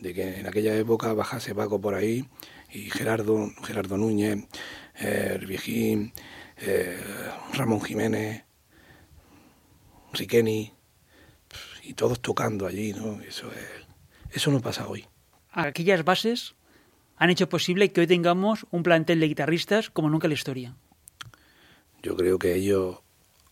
De 0.00 0.14
que 0.14 0.40
en 0.40 0.46
aquella 0.46 0.74
época 0.76 1.12
bajase 1.12 1.54
Paco 1.54 1.80
por 1.80 1.94
ahí 1.94 2.28
y 2.72 2.90
Gerardo, 2.90 3.50
Gerardo 3.64 3.96
Núñez, 3.96 4.44
eh, 4.98 5.36
el 5.38 5.46
Viejín, 5.46 6.12
eh, 6.62 6.98
Ramón 7.54 7.80
Jiménez, 7.82 8.44
Riqueni, 10.12 10.72
y 11.82 11.94
todos 11.94 12.20
tocando 12.20 12.66
allí, 12.66 12.92
¿no? 12.92 13.20
Eso, 13.22 13.50
es, 13.52 13.66
eso 14.36 14.50
no 14.50 14.60
pasa 14.60 14.86
hoy. 14.86 15.06
Aquellas 15.50 16.04
bases 16.04 16.54
han 17.16 17.30
hecho 17.30 17.48
posible 17.48 17.92
que 17.92 18.00
hoy 18.02 18.06
tengamos 18.06 18.66
un 18.70 18.82
plantel 18.82 19.20
de 19.20 19.28
guitarristas 19.28 19.90
como 19.90 20.08
nunca 20.10 20.26
en 20.26 20.30
la 20.30 20.34
historia. 20.34 20.76
Yo 22.02 22.16
creo 22.16 22.38
que 22.38 22.54
ellos 22.54 22.98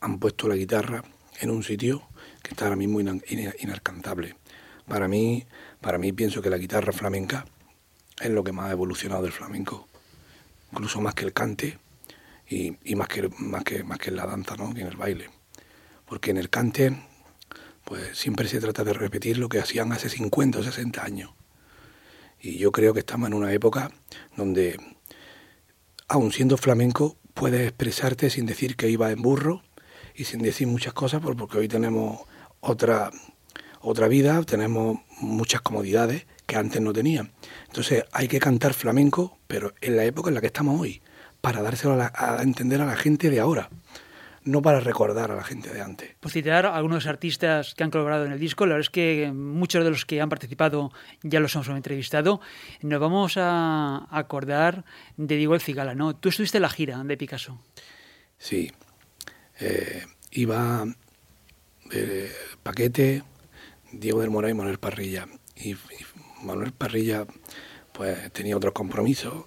han 0.01 0.19
puesto 0.19 0.49
la 0.49 0.57
guitarra 0.57 1.05
en 1.41 1.51
un 1.51 1.63
sitio 1.63 2.03
que 2.43 2.51
está 2.51 2.65
ahora 2.67 2.77
mismo 2.77 3.01
ina- 3.01 3.21
ina- 3.29 3.55
inalcanzable. 3.61 4.37
Para 4.89 5.09
mí, 5.09 5.47
para 5.81 5.99
mí 5.99 6.13
pienso 6.13 6.43
que 6.43 6.51
la 6.51 6.57
guitarra 6.59 6.93
flamenca 6.93 7.45
es 8.21 8.31
lo 8.31 8.43
que 8.45 8.53
más 8.53 8.69
ha 8.69 8.73
evolucionado 8.73 9.23
del 9.23 9.33
flamenco, 9.33 9.89
incluso 10.73 11.01
más 11.01 11.15
que 11.15 11.25
el 11.25 11.33
cante 11.33 11.79
y, 12.51 12.77
y 12.85 12.97
más, 12.97 13.09
que, 13.09 13.31
más, 13.39 13.65
que, 13.65 13.83
más 13.85 13.99
que 13.99 14.11
en 14.11 14.17
la 14.17 14.27
danza, 14.27 14.57
¿no? 14.57 14.75
que 14.75 14.81
en 14.83 14.89
el 14.89 14.97
baile. 14.97 15.31
Porque 16.05 16.33
en 16.33 16.37
el 16.37 16.51
cante, 16.51 17.01
pues 17.85 18.19
siempre 18.19 18.49
se 18.49 18.61
trata 18.61 18.83
de 18.85 18.93
repetir 18.93 19.39
lo 19.39 19.49
que 19.49 19.61
hacían 19.61 19.93
hace 19.93 20.09
50 20.11 20.59
o 20.59 20.63
60 20.63 21.03
años. 21.05 21.31
Y 22.41 22.59
yo 22.59 22.73
creo 22.73 22.93
que 22.93 23.01
estamos 23.01 23.29
en 23.29 23.35
una 23.35 23.53
época 23.53 23.93
donde, 24.37 24.79
aun 26.09 26.33
siendo 26.33 26.57
flamenco, 26.57 27.17
puedes 27.35 27.61
expresarte 27.69 28.31
sin 28.31 28.47
decir 28.47 28.77
que 28.77 28.89
iba 28.91 29.11
en 29.11 29.23
burro 29.23 29.63
y 30.15 30.25
sin 30.25 30.43
decir 30.43 30.67
muchas 30.67 30.93
cosas, 30.93 31.21
por- 31.21 31.37
porque 31.37 31.59
hoy 31.59 31.69
tenemos 31.69 32.21
otra, 32.61 33.11
otra 33.81 34.09
vida, 34.09 34.43
tenemos 34.43 34.99
muchas 35.21 35.61
comodidades 35.61 36.27
que 36.47 36.57
antes 36.57 36.81
no 36.83 36.93
tenían. 36.93 37.33
Entonces 37.69 38.05
hay 38.13 38.27
que 38.27 38.41
cantar 38.41 38.75
flamenco, 38.75 39.39
pero 39.47 39.73
en 39.81 39.97
la 39.97 40.05
época 40.05 40.29
en 40.31 40.35
la 40.35 40.41
que 40.41 40.49
estamos 40.49 40.81
hoy, 40.81 41.01
para 41.41 41.63
dárselo 41.63 41.95
a, 41.95 41.97
la- 41.97 42.13
a 42.15 42.43
entender 42.43 42.81
a 42.81 42.87
la 42.87 42.97
gente 42.97 43.31
de 43.31 43.41
ahora, 43.41 43.71
no 44.45 44.63
para 44.63 44.81
recordar 44.81 45.31
a 45.31 45.37
la 45.37 45.45
gente 45.45 45.73
de 45.73 45.81
antes. 45.83 46.15
Por 46.21 46.31
citar 46.31 46.67
a 46.67 46.75
algunos 46.75 47.07
artistas 47.07 47.75
que 47.75 47.85
han 47.85 47.91
colaborado 47.91 48.25
en 48.27 48.33
el 48.33 48.39
disco, 48.41 48.65
la 48.67 48.75
verdad 48.75 48.87
es 48.87 48.91
que 48.91 49.31
muchos 49.35 49.85
de 49.85 49.91
los 49.91 50.07
que 50.07 50.21
han 50.21 50.29
participado 50.29 50.93
ya 51.23 51.41
los 51.41 51.55
hemos 51.55 51.69
entrevistado. 51.69 52.41
Nos 52.83 53.01
vamos 53.01 53.35
a 53.37 54.07
acordar 54.11 54.85
de 55.17 55.37
Diego 55.37 55.55
El 55.55 55.61
Cigala, 55.61 55.95
¿no? 55.95 56.17
Tú 56.17 56.29
estuviste 56.31 56.59
en 56.59 56.63
la 56.63 56.71
gira 56.71 57.03
de 57.05 57.17
Picasso. 57.17 57.61
Sí. 58.39 58.73
Eh, 59.59 60.05
iba 60.31 60.87
eh, 61.93 62.33
Paquete, 62.63 63.23
Diego 63.93 64.21
del 64.21 64.31
Moral 64.31 64.51
y 64.53 64.55
Manuel 64.55 64.79
Parrilla. 64.79 65.27
Y, 65.57 65.73
y 65.73 65.77
Manuel 66.43 66.73
Parrilla 66.73 67.27
pues 67.93 68.33
tenía 68.33 68.57
otros 68.57 68.73
compromisos 68.73 69.45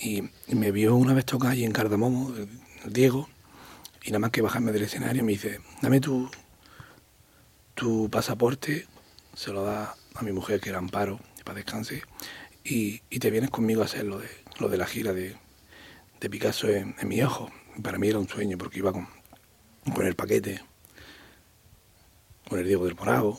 y, 0.00 0.22
me 0.48 0.72
vio 0.72 0.96
una 0.96 1.14
vez 1.14 1.26
tocar 1.26 1.52
allí 1.52 1.64
en 1.64 1.72
Cardamomo, 1.72 2.34
el, 2.36 2.48
Diego, 2.92 3.28
y 4.02 4.08
nada 4.08 4.20
más 4.20 4.30
que 4.30 4.40
bajarme 4.40 4.72
del 4.72 4.82
escenario 4.82 5.22
me 5.22 5.32
dice, 5.32 5.60
dame 5.82 6.00
tu, 6.00 6.30
tu 7.74 8.08
pasaporte, 8.10 8.86
se 9.34 9.52
lo 9.52 9.62
da 9.62 9.94
a 10.14 10.22
mi 10.22 10.32
mujer 10.32 10.60
que 10.60 10.70
era 10.70 10.78
Amparo, 10.78 11.20
para 11.44 11.56
descanse, 11.56 12.02
y, 12.64 13.02
y 13.10 13.18
te 13.18 13.30
vienes 13.30 13.50
conmigo 13.50 13.82
a 13.82 13.84
hacer 13.84 14.04
lo 14.04 14.18
de, 14.18 14.28
lo 14.58 14.68
de 14.68 14.78
la 14.78 14.86
gira 14.86 15.12
de, 15.12 15.36
de 16.20 16.30
Picasso 16.30 16.68
en, 16.68 16.94
mi 17.04 17.22
ojo. 17.22 17.50
Para 17.82 17.98
mí 17.98 18.08
era 18.08 18.18
un 18.18 18.28
sueño 18.28 18.58
porque 18.58 18.78
iba 18.78 18.92
con, 18.92 19.08
con 19.94 20.06
el 20.06 20.14
paquete, 20.14 20.62
con 22.48 22.58
el 22.58 22.66
Diego 22.66 22.84
del 22.84 22.94
Morado. 22.94 23.38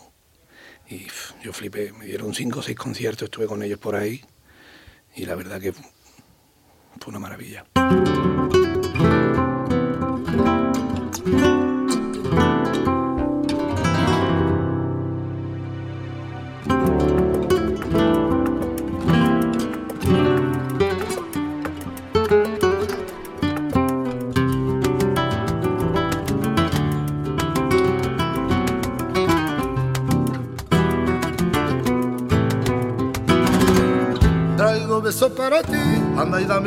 Y 0.89 1.07
yo 1.43 1.53
flipé, 1.53 1.93
me 1.93 2.05
dieron 2.05 2.33
cinco 2.33 2.59
o 2.59 2.63
seis 2.63 2.77
conciertos, 2.77 3.25
estuve 3.25 3.45
con 3.45 3.63
ellos 3.63 3.79
por 3.79 3.95
ahí. 3.95 4.23
Y 5.15 5.25
la 5.25 5.35
verdad 5.35 5.61
que 5.61 5.73
fue 7.01 7.09
una 7.11 7.19
maravilla. 7.19 8.40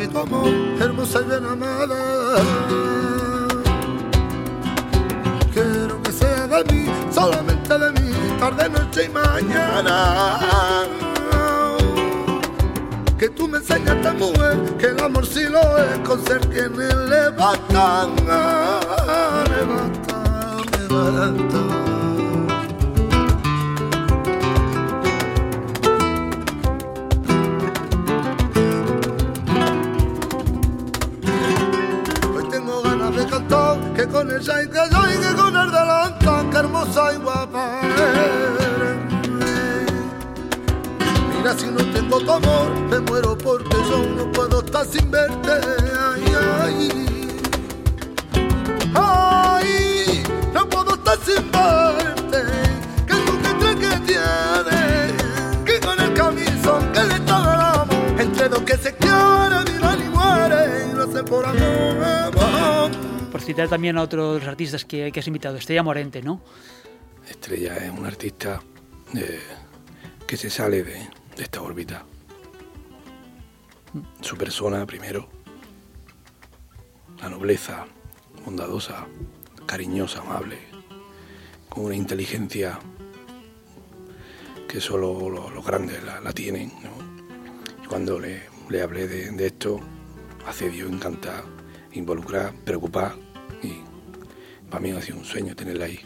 Dame 0.07 0.77
tu 0.77 0.83
hermosa 0.83 1.21
y 1.21 1.25
bien 1.25 1.45
amada. 1.45 2.35
Quiero 5.53 6.01
que 6.03 6.11
sea 6.11 6.47
de 6.47 6.63
mí, 6.73 6.85
solamente 7.11 7.77
de 7.77 7.91
mí, 7.91 8.11
tarde, 8.39 8.69
noche 8.69 9.05
y 9.05 9.09
mañana. 9.09 10.47
Que 13.17 13.29
tú 13.29 13.47
me 13.47 13.57
enseñaste, 13.59 14.11
mujer, 14.11 14.75
que 14.77 14.87
el 14.87 14.99
amor 14.99 15.25
sí 15.25 15.43
lo 15.49 15.61
es, 15.77 15.99
con 15.99 16.23
ser 16.25 16.41
quienes 16.49 16.93
le 16.93 17.29
bastan. 17.29 18.15
Le 19.49 19.61
bastan, 19.65 20.65
le 20.71 20.87
bastan. 20.93 21.94
Que 34.39 34.45
con 34.45 34.57
el 34.57 34.67
shine 34.67 34.69
que 34.69 34.79
yo 34.91 35.11
y 35.11 35.17
que 35.17 35.35
con 35.35 35.55
el 35.55 35.71
delantal, 35.71 36.49
que 36.49 36.57
hermosa 36.57 37.13
y 37.13 37.17
guapa. 37.17 37.81
Mira 41.37 41.57
si 41.57 41.67
no 41.67 41.83
tengo 41.93 42.19
tu 42.19 42.31
amor, 42.31 42.69
me 42.89 42.99
muero 42.99 43.37
porque 43.37 43.77
yo 43.89 44.05
no 44.15 44.31
puedo 44.31 44.59
estar 44.63 44.85
sin 44.85 45.09
verte. 45.11 45.51
Ay. 45.99 46.23
Ay, 46.61 47.04
citar 63.45 63.69
también 63.69 63.97
a 63.97 64.01
otro 64.01 64.33
de 64.33 64.39
los 64.39 64.47
artistas 64.47 64.85
que, 64.85 65.11
has 65.15 65.27
invitado, 65.27 65.57
Estrella 65.57 65.83
Morente, 65.83 66.21
¿no? 66.21 66.41
Estrella 67.29 67.77
es 67.77 67.91
un 67.91 68.05
artista 68.05 68.61
eh, 69.15 69.39
que 70.27 70.37
se 70.37 70.49
sale 70.49 70.83
de, 70.83 70.93
de 71.35 71.43
esta 71.43 71.61
órbita. 71.61 72.05
Su 74.21 74.35
persona, 74.37 74.85
primero, 74.85 75.29
la 77.21 77.29
nobleza, 77.29 77.85
bondadosa, 78.43 79.05
cariñosa, 79.65 80.21
amable, 80.21 80.57
con 81.69 81.85
una 81.85 81.95
inteligencia 81.95 82.79
que 84.67 84.81
solo 84.81 85.29
lo- 85.29 85.49
los 85.49 85.65
grandes 85.65 86.03
la, 86.03 86.31
tienen. 86.33 86.71
¿no? 86.83 87.87
Cuando 87.87 88.19
le, 88.19 88.41
le 88.69 88.81
hablé 88.81 89.07
de, 89.07 89.31
de 89.31 89.47
esto, 89.47 89.79
accedió 90.45 90.87
encantar, 90.87 91.43
involucrar, 91.93 92.53
preocupar 92.65 93.15
y 93.65 93.83
para 94.69 94.81
mí 94.81 94.91
ha 94.91 95.01
sido 95.01 95.17
un 95.17 95.25
sueño 95.25 95.55
tenerla 95.55 95.85
ahí. 95.85 95.99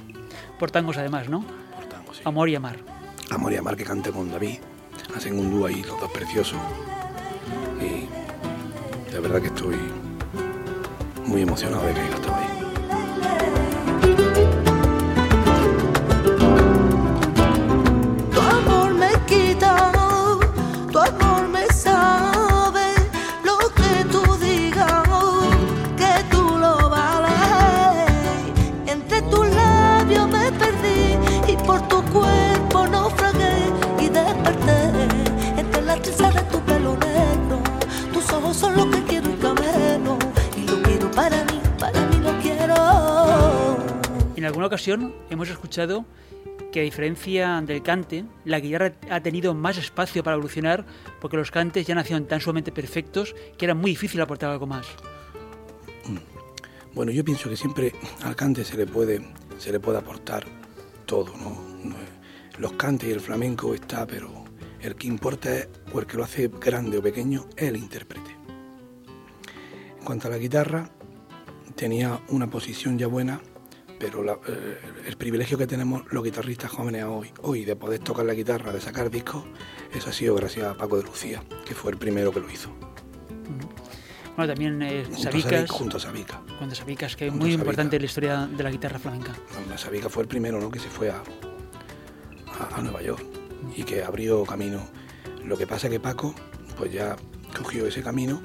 Por 0.57 0.71
tangos 0.71 0.97
además, 0.97 1.29
¿no? 1.29 1.45
por 1.75 1.85
tango, 1.85 2.13
sí. 2.13 2.21
Amor 2.25 2.49
y 2.49 2.55
amar. 2.55 2.77
Amor 3.31 3.53
y 3.53 3.57
Amar 3.57 3.75
que 3.75 3.83
cante 3.83 4.11
con 4.11 4.31
David. 4.31 4.57
Hacen 5.15 5.37
un 5.37 5.51
dúo 5.51 5.67
ahí, 5.67 5.83
los 5.83 5.99
dos 5.99 6.11
preciosos. 6.11 6.59
Y 7.79 9.11
de 9.11 9.19
verdad 9.19 9.41
que 9.41 9.47
estoy 9.47 9.77
muy 11.25 11.41
emocionado 11.41 11.85
de 11.85 11.93
que 11.93 11.99
haya 12.01 12.15
estado 12.15 12.35
ahí. 12.35 12.48
Alguna 44.49 44.65
ocasión 44.65 45.13
hemos 45.29 45.49
escuchado 45.49 46.05
que 46.71 46.79
a 46.81 46.83
diferencia 46.83 47.61
del 47.61 47.83
cante, 47.83 48.25
la 48.45 48.59
guitarra 48.59 48.93
ha 49.09 49.21
tenido 49.21 49.53
más 49.53 49.77
espacio 49.77 50.23
para 50.23 50.35
evolucionar 50.35 50.85
porque 51.21 51.37
los 51.37 51.51
cantes 51.51 51.85
ya 51.85 51.95
nacieron 51.95 52.25
tan 52.25 52.41
sumamente 52.41 52.71
perfectos 52.71 53.35
que 53.57 53.65
era 53.65 53.75
muy 53.75 53.91
difícil 53.91 54.19
aportar 54.21 54.49
algo 54.49 54.65
más. 54.65 54.87
Bueno, 56.93 57.11
yo 57.11 57.23
pienso 57.23 57.47
que 57.47 57.55
siempre 57.55 57.93
al 58.23 58.35
cante 58.35 58.65
se 58.65 58.75
le 58.75 58.87
puede, 58.87 59.21
se 59.59 59.71
le 59.71 59.79
puede 59.79 59.99
aportar 59.99 60.45
todo, 61.05 61.31
¿no? 61.37 61.55
Los 62.57 62.73
cantes 62.73 63.07
y 63.07 63.11
el 63.11 63.21
flamenco 63.21 63.73
está, 63.73 64.05
pero 64.05 64.45
el 64.81 64.95
que 64.95 65.07
importa 65.07 65.55
es, 65.55 65.69
o 65.93 65.99
el 65.99 66.07
que 66.07 66.17
lo 66.17 66.23
hace 66.23 66.47
grande 66.47 66.97
o 66.97 67.01
pequeño, 67.03 67.45
es 67.55 67.69
el 67.69 67.77
intérprete. 67.77 68.31
En 69.99 70.03
cuanto 70.03 70.27
a 70.27 70.31
la 70.31 70.37
guitarra, 70.37 70.89
tenía 71.75 72.19
una 72.29 72.49
posición 72.49 72.97
ya 72.97 73.07
buena 73.07 73.39
pero 73.99 74.23
la- 74.23 74.39
eh, 74.47 74.79
el 75.07 75.17
privilegio 75.17 75.57
que 75.57 75.67
tenemos 75.67 76.03
los 76.11 76.23
guitarristas 76.23 76.71
jóvenes 76.71 77.03
hoy, 77.03 77.31
hoy 77.41 77.65
de 77.65 77.75
poder 77.75 77.99
tocar 77.99 78.25
la 78.25 78.33
guitarra, 78.33 78.71
de 78.71 78.79
sacar 78.81 79.09
discos, 79.11 79.43
eso 79.93 80.09
ha 80.09 80.13
sido 80.13 80.35
gracias 80.35 80.65
a 80.67 80.75
Paco 80.75 80.97
de 80.97 81.03
Lucía, 81.03 81.43
que 81.65 81.75
fue 81.75 81.91
el 81.91 81.97
primero 81.97 82.31
que 82.31 82.39
lo 82.39 82.49
hizo. 82.49 82.69
Bueno, 84.37 84.53
también 84.53 84.81
eh, 84.81 85.03
Junto 85.03 85.17
a 85.19 85.31
Sabicas, 85.31 85.51
Sabica, 85.51 85.73
junto 85.73 85.97
a 86.73 86.75
Sabicas, 86.75 87.15
que 87.17 87.27
es 87.27 87.33
muy 87.33 87.51
importante 87.53 87.97
en 87.97 88.01
la 88.01 88.05
historia 88.05 88.47
de 88.47 88.63
la 88.63 88.71
guitarra 88.71 88.97
flamenca. 88.97 89.35
No, 89.69 89.77
Sabica 89.77 90.07
fue 90.07 90.23
el 90.23 90.29
primero 90.29 90.61
¿no? 90.61 90.71
que 90.71 90.79
se 90.79 90.87
fue 90.89 91.09
a, 91.09 91.21
a, 92.71 92.77
a 92.77 92.81
Nueva 92.81 93.01
York 93.01 93.21
y 93.75 93.83
que 93.83 94.01
abrió 94.03 94.43
camino. 94.45 94.79
Lo 95.43 95.57
que 95.57 95.67
pasa 95.67 95.87
es 95.87 95.91
que 95.93 95.99
Paco 95.99 96.33
pues 96.77 96.93
ya 96.93 97.17
cogió 97.57 97.85
ese 97.85 98.01
camino 98.01 98.41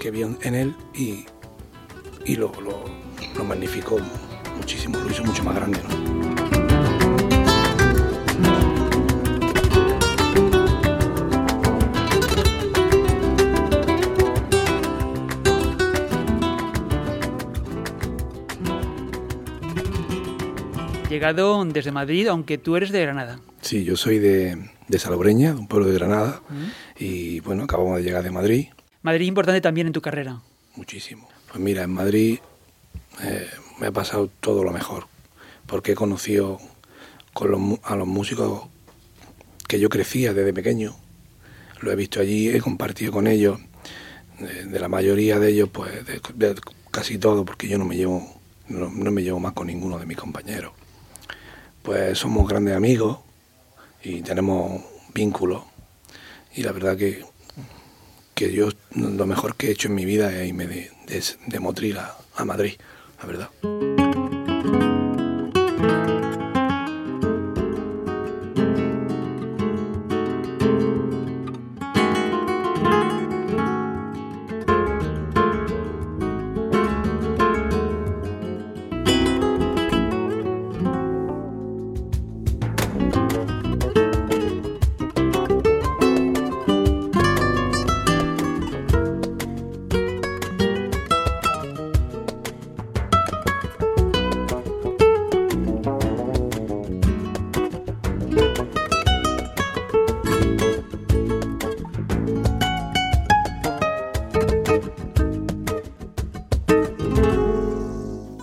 que 0.00 0.10
vio 0.10 0.36
en 0.42 0.54
él 0.56 0.74
y, 0.94 1.24
y 2.24 2.34
lo, 2.36 2.50
lo, 2.60 2.84
lo 3.36 3.44
magnificó 3.44 3.98
muchísimo, 4.56 4.98
lo 4.98 5.10
hizo 5.10 5.24
mucho 5.24 5.44
más 5.44 5.54
grande. 5.54 5.80
¿no? 5.88 7.08
Llegado 21.08 21.64
desde 21.64 21.90
Madrid, 21.90 22.28
aunque 22.28 22.58
tú 22.58 22.76
eres 22.76 22.90
de 22.90 23.00
Granada. 23.00 23.40
Sí, 23.62 23.82
yo 23.84 23.96
soy 23.96 24.18
de, 24.18 24.70
de 24.88 24.98
Salobreña, 24.98 25.52
de 25.54 25.58
un 25.58 25.66
pueblo 25.66 25.88
de 25.88 25.94
Granada, 25.94 26.42
y 26.98 27.40
bueno, 27.40 27.64
acabamos 27.64 27.96
de 27.96 28.02
llegar 28.02 28.22
de 28.22 28.30
Madrid, 28.30 28.66
Madrid 29.02 29.26
importante 29.26 29.60
también 29.60 29.86
en 29.86 29.92
tu 29.92 30.00
carrera. 30.02 30.40
muchísimo. 30.76 31.28
Pues 31.48 31.60
mira, 31.60 31.82
en 31.84 31.90
Madrid 31.90 32.40
eh, 33.22 33.48
me 33.78 33.88
ha 33.88 33.92
pasado 33.92 34.30
todo 34.40 34.64
lo 34.64 34.72
mejor, 34.72 35.06
porque 35.66 35.92
he 35.92 35.94
conocido 35.94 36.58
con 37.32 37.50
los 37.50 37.60
a 37.84 37.96
los 37.96 38.06
músicos 38.06 38.68
que 39.66 39.78
yo 39.78 39.88
crecía 39.88 40.32
desde 40.32 40.52
pequeño, 40.52 40.96
lo 41.80 41.92
he 41.92 41.96
visto 41.96 42.20
allí, 42.20 42.48
he 42.48 42.60
compartido 42.60 43.12
con 43.12 43.26
ellos, 43.26 43.60
de, 44.38 44.78
la 44.78 44.88
mayoría 44.88 45.38
de 45.38 45.50
ellos, 45.50 45.68
pues 45.72 45.90
casi 46.90 47.18
todo, 47.18 47.44
porque 47.44 47.68
yo 47.68 47.78
no 47.78 47.84
me 47.84 47.96
llevo, 47.96 48.40
no, 48.68 48.88
no 48.88 49.10
me 49.10 49.22
llevo 49.22 49.40
más 49.40 49.52
con 49.52 49.66
ninguno 49.66 49.98
de 49.98 50.06
mis 50.06 50.16
compañeros. 50.16 50.72
Pues 51.82 52.18
somos 52.18 52.48
grandes 52.48 52.76
amigos 52.76 53.18
y 54.02 54.22
tenemos 54.22 54.82
vínculos, 55.12 55.64
y 56.54 56.62
la 56.62 56.72
verdad 56.72 56.96
que 56.96 57.24
que 58.38 58.52
yo 58.52 58.68
lo 58.94 59.26
mejor 59.26 59.56
que 59.56 59.66
he 59.66 59.70
hecho 59.72 59.88
en 59.88 59.96
mi 59.96 60.04
vida 60.04 60.32
es 60.32 60.46
irme 60.46 60.68
de, 60.68 60.92
de, 61.48 61.58
Motril 61.58 61.98
a 61.98 62.44
Madrid, 62.44 62.74
la 63.18 63.26
verdad. 63.26 63.48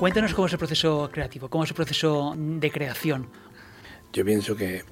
Cuéntanos 0.05 0.35
cómo 0.35 0.45
es 0.45 0.53
el 0.53 0.59
proceso 0.59 1.09
creativo, 1.11 1.49
cómo 1.49 1.63
es 1.63 1.71
el 1.71 1.75
proceso 1.75 2.35
de 2.37 2.69
creación. 2.69 3.27
Yo 4.13 4.23
pienso 4.23 4.55
que 4.55 4.83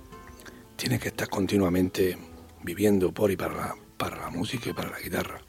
tienes 0.76 1.00
que 1.02 1.10
estar 1.10 1.30
continuamente 1.30 2.18
viviendo 2.64 3.12
por 3.12 3.30
y 3.30 3.38
para 3.38 3.54
la, 3.54 3.76
para 3.96 4.18
la 4.18 4.32
música 4.32 4.72
y 4.72 4.74
para 4.74 4.90
la 4.90 5.00
guitarra. 5.00 5.40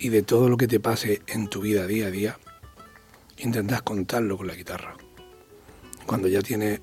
Y 0.00 0.08
de 0.08 0.22
todo 0.22 0.48
lo 0.48 0.56
que 0.56 0.66
te 0.66 0.80
pase 0.80 1.22
en 1.28 1.46
tu 1.46 1.60
vida 1.60 1.86
día 1.86 2.08
a 2.08 2.10
día, 2.10 2.38
intentas 3.38 3.82
contarlo 3.82 4.36
con 4.36 4.48
la 4.48 4.56
guitarra. 4.56 4.96
Cuando 6.04 6.26
ya 6.26 6.42
tienes, 6.42 6.80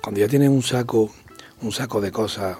cuando 0.00 0.22
ya 0.22 0.28
tienes 0.28 0.48
un 0.48 0.62
saco, 0.62 1.14
un 1.60 1.70
saco 1.70 2.00
de 2.00 2.10
cosas, 2.10 2.56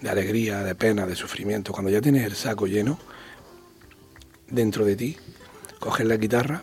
de 0.00 0.08
alegría, 0.08 0.62
de 0.62 0.76
pena, 0.76 1.04
de 1.04 1.16
sufrimiento, 1.16 1.72
cuando 1.72 1.90
ya 1.90 2.00
tienes 2.00 2.26
el 2.26 2.36
saco 2.36 2.68
lleno 2.68 2.96
dentro 4.46 4.84
de 4.84 4.94
ti, 4.94 5.16
coges 5.80 6.06
la 6.06 6.16
guitarra 6.16 6.62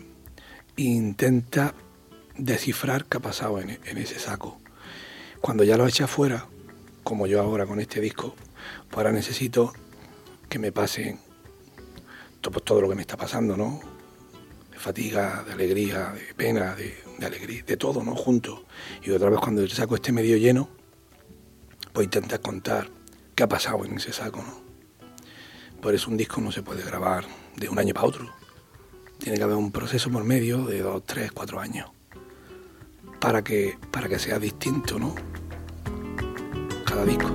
intenta 0.76 1.74
descifrar 2.36 3.04
qué 3.06 3.18
ha 3.18 3.20
pasado 3.20 3.60
en, 3.60 3.70
ese 3.70 4.18
saco. 4.18 4.60
Cuando 5.40 5.64
ya 5.64 5.76
lo 5.76 5.86
echas 5.86 6.10
fuera, 6.10 6.46
como 7.02 7.26
yo 7.26 7.40
ahora 7.40 7.66
con 7.66 7.80
este 7.80 8.00
disco, 8.00 8.34
pues 8.88 8.96
ahora 8.98 9.12
necesito 9.12 9.72
que 10.48 10.58
me 10.58 10.72
pasen 10.72 11.20
pues 12.40 12.64
todo 12.64 12.80
lo 12.80 12.88
que 12.88 12.94
me 12.94 13.02
está 13.02 13.16
pasando, 13.16 13.56
¿no? 13.56 13.80
De 14.70 14.78
fatiga, 14.78 15.44
de 15.44 15.52
alegría, 15.52 16.10
de 16.10 16.34
pena, 16.34 16.74
de, 16.74 16.94
de 17.18 17.26
alegría, 17.26 17.62
de 17.62 17.76
todo, 17.76 18.02
¿no? 18.02 18.14
Junto. 18.14 18.66
Y 19.02 19.10
otra 19.10 19.30
vez 19.30 19.40
cuando 19.40 19.62
el 19.62 19.70
saco 19.70 19.94
esté 19.94 20.12
medio 20.12 20.36
lleno, 20.36 20.68
pues 21.92 22.06
intentas 22.06 22.40
contar 22.40 22.90
qué 23.34 23.44
ha 23.44 23.48
pasado 23.48 23.84
en 23.84 23.96
ese 23.96 24.12
saco, 24.12 24.42
¿no? 24.42 24.62
Por 25.80 25.94
eso 25.94 26.10
un 26.10 26.16
disco 26.16 26.40
no 26.40 26.50
se 26.50 26.62
puede 26.62 26.82
grabar 26.82 27.24
de 27.56 27.68
un 27.68 27.78
año 27.78 27.94
para 27.94 28.06
otro. 28.06 28.43
Tiene 29.24 29.38
que 29.38 29.44
haber 29.44 29.56
un 29.56 29.72
proceso 29.72 30.10
por 30.10 30.22
medio 30.22 30.66
de 30.66 30.82
dos, 30.82 31.02
tres, 31.06 31.32
cuatro 31.32 31.58
años 31.58 31.88
para 33.18 33.42
que, 33.42 33.78
para 33.90 34.06
que 34.06 34.18
sea 34.18 34.38
distinto, 34.38 34.98
¿no? 34.98 35.14
Cada 36.84 37.06
disco. 37.06 37.30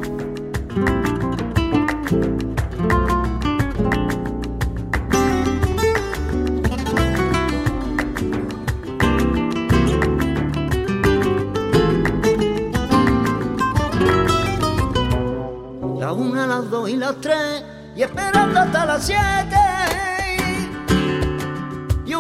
La 15.98 16.14
una, 16.14 16.46
las 16.46 16.70
dos 16.70 16.88
y 16.88 16.98
las 16.98 17.20
tres, 17.20 17.64
y 17.96 18.04
esperando 18.04 18.60
hasta 18.60 18.86
las 18.86 19.04
siete. 19.04 19.69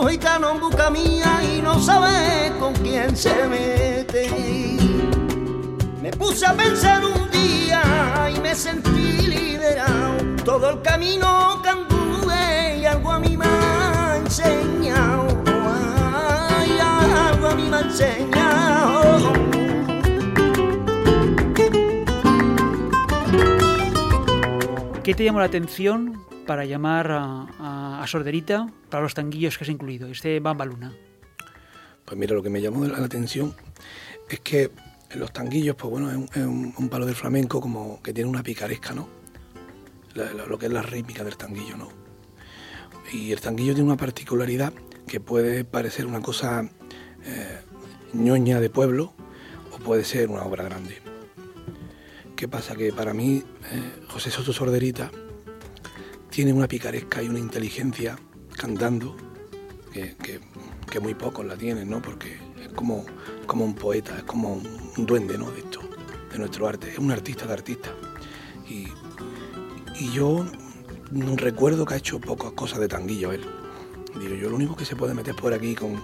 Gitano 0.07 0.51
en 0.51 0.59
busca 0.59 0.89
mía 0.89 1.41
y 1.43 1.61
no 1.61 1.79
sabe 1.79 2.53
con 2.59 2.73
quién 2.75 3.15
se 3.15 3.33
mete. 3.47 4.29
Me 6.01 6.11
puse 6.11 6.45
a 6.45 6.53
pensar 6.53 7.03
un 7.03 7.29
día 7.31 8.31
y 8.33 8.39
me 8.39 8.55
sentí 8.55 9.27
liberado. 9.27 10.17
Todo 10.45 10.69
el 10.69 10.81
camino 10.81 11.61
que 11.63 11.69
y 12.79 12.85
algo 12.85 13.11
a 13.11 13.19
mí 13.19 13.35
me 13.35 13.45
ha 13.45 14.17
enseñado. 14.17 15.27
Ay, 15.45 16.79
algo 16.79 17.47
a 17.47 17.55
mí 17.55 17.63
me 17.63 17.77
ha 17.77 17.81
enseñado. 17.81 19.33
¿Qué 25.03 25.13
te 25.13 25.23
llamó 25.23 25.39
la 25.39 25.45
atención 25.45 26.23
para 26.45 26.65
llamar 26.65 27.11
a, 27.11 27.38
a- 28.01 28.07
Sorderita 28.07 28.67
para 28.89 29.03
los 29.03 29.13
tanguillos 29.13 29.57
que 29.57 29.63
has 29.63 29.69
incluido, 29.69 30.07
este 30.07 30.39
Bamba 30.39 30.65
Luna? 30.65 30.93
Pues 32.05 32.17
mira, 32.17 32.33
lo 32.33 32.41
que 32.41 32.49
me 32.49 32.61
llamó 32.61 32.85
la 32.85 33.05
atención 33.05 33.55
es 34.29 34.39
que 34.39 34.71
los 35.15 35.31
tanguillos, 35.31 35.75
pues 35.75 35.91
bueno, 35.91 36.11
es 36.11 36.37
un, 36.37 36.89
palo 36.89 37.05
del 37.05 37.15
flamenco 37.15 37.61
como 37.61 38.01
que 38.01 38.13
tiene 38.13 38.29
una 38.29 38.43
picaresca, 38.43 38.93
¿no? 38.93 39.07
Lo 40.47 40.57
que 40.57 40.65
es 40.65 40.71
la 40.71 40.81
rítmica 40.81 41.23
del 41.23 41.37
tanguillo, 41.37 41.77
¿no? 41.77 41.89
Y 43.11 43.31
el 43.31 43.41
tanguillo 43.41 43.73
tiene 43.73 43.87
una 43.87 43.97
particularidad 43.97 44.73
que 45.07 45.19
puede 45.19 45.63
parecer 45.63 46.05
una 46.05 46.21
cosa 46.21 46.69
eh, 47.25 47.59
ñoña 48.13 48.59
de 48.59 48.69
pueblo 48.69 49.13
o 49.71 49.77
puede 49.77 50.03
ser 50.03 50.29
una 50.29 50.43
obra 50.43 50.63
grande. 50.63 51.01
¿Qué 52.35 52.47
pasa? 52.47 52.75
Que 52.75 52.93
para 52.93 53.13
mí 53.13 53.43
eh, 53.71 54.05
José 54.07 54.31
Soto 54.31 54.53
Sorderita 54.53 55.11
tiene 56.39 56.53
una 56.53 56.69
picaresca 56.69 57.21
y 57.21 57.27
una 57.27 57.39
inteligencia 57.39 58.17
cantando 58.55 59.13
que, 59.91 60.39
muy 61.01 61.13
pocos 61.13 61.45
la 61.45 61.57
tienen, 61.57 61.89
¿no? 61.89 62.01
Porque 62.01 62.37
es 62.63 62.69
como, 62.69 63.05
como 63.45 63.65
un 63.65 63.75
poeta, 63.75 64.15
es 64.15 64.23
como 64.23 64.53
un, 64.53 65.05
duende, 65.05 65.37
¿no? 65.37 65.51
De 65.51 65.59
esto, 65.59 65.81
de 66.31 66.39
nuestro 66.39 66.65
arte. 66.65 66.91
Es 66.91 66.97
un 66.97 67.11
artista 67.11 67.45
de 67.45 67.51
artistas. 67.51 67.91
Y, 68.69 68.87
y 69.99 70.13
yo 70.13 70.45
no 71.11 71.35
recuerdo 71.35 71.85
que 71.85 71.95
ha 71.95 71.97
hecho 71.97 72.21
pocas 72.21 72.53
cosas 72.53 72.79
de 72.79 72.87
tanguillo 72.87 73.33
él. 73.33 73.43
Digo, 74.17 74.35
yo 74.35 74.49
lo 74.49 74.55
único 74.55 74.77
que 74.77 74.85
se 74.85 74.95
puede 74.95 75.13
meter 75.13 75.35
por 75.35 75.53
aquí 75.53 75.75
con, 75.75 76.01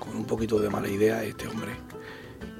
con 0.00 0.16
un 0.16 0.24
poquito 0.24 0.58
de 0.58 0.70
mala 0.70 0.88
idea 0.88 1.22
este 1.22 1.46
hombre. 1.46 1.70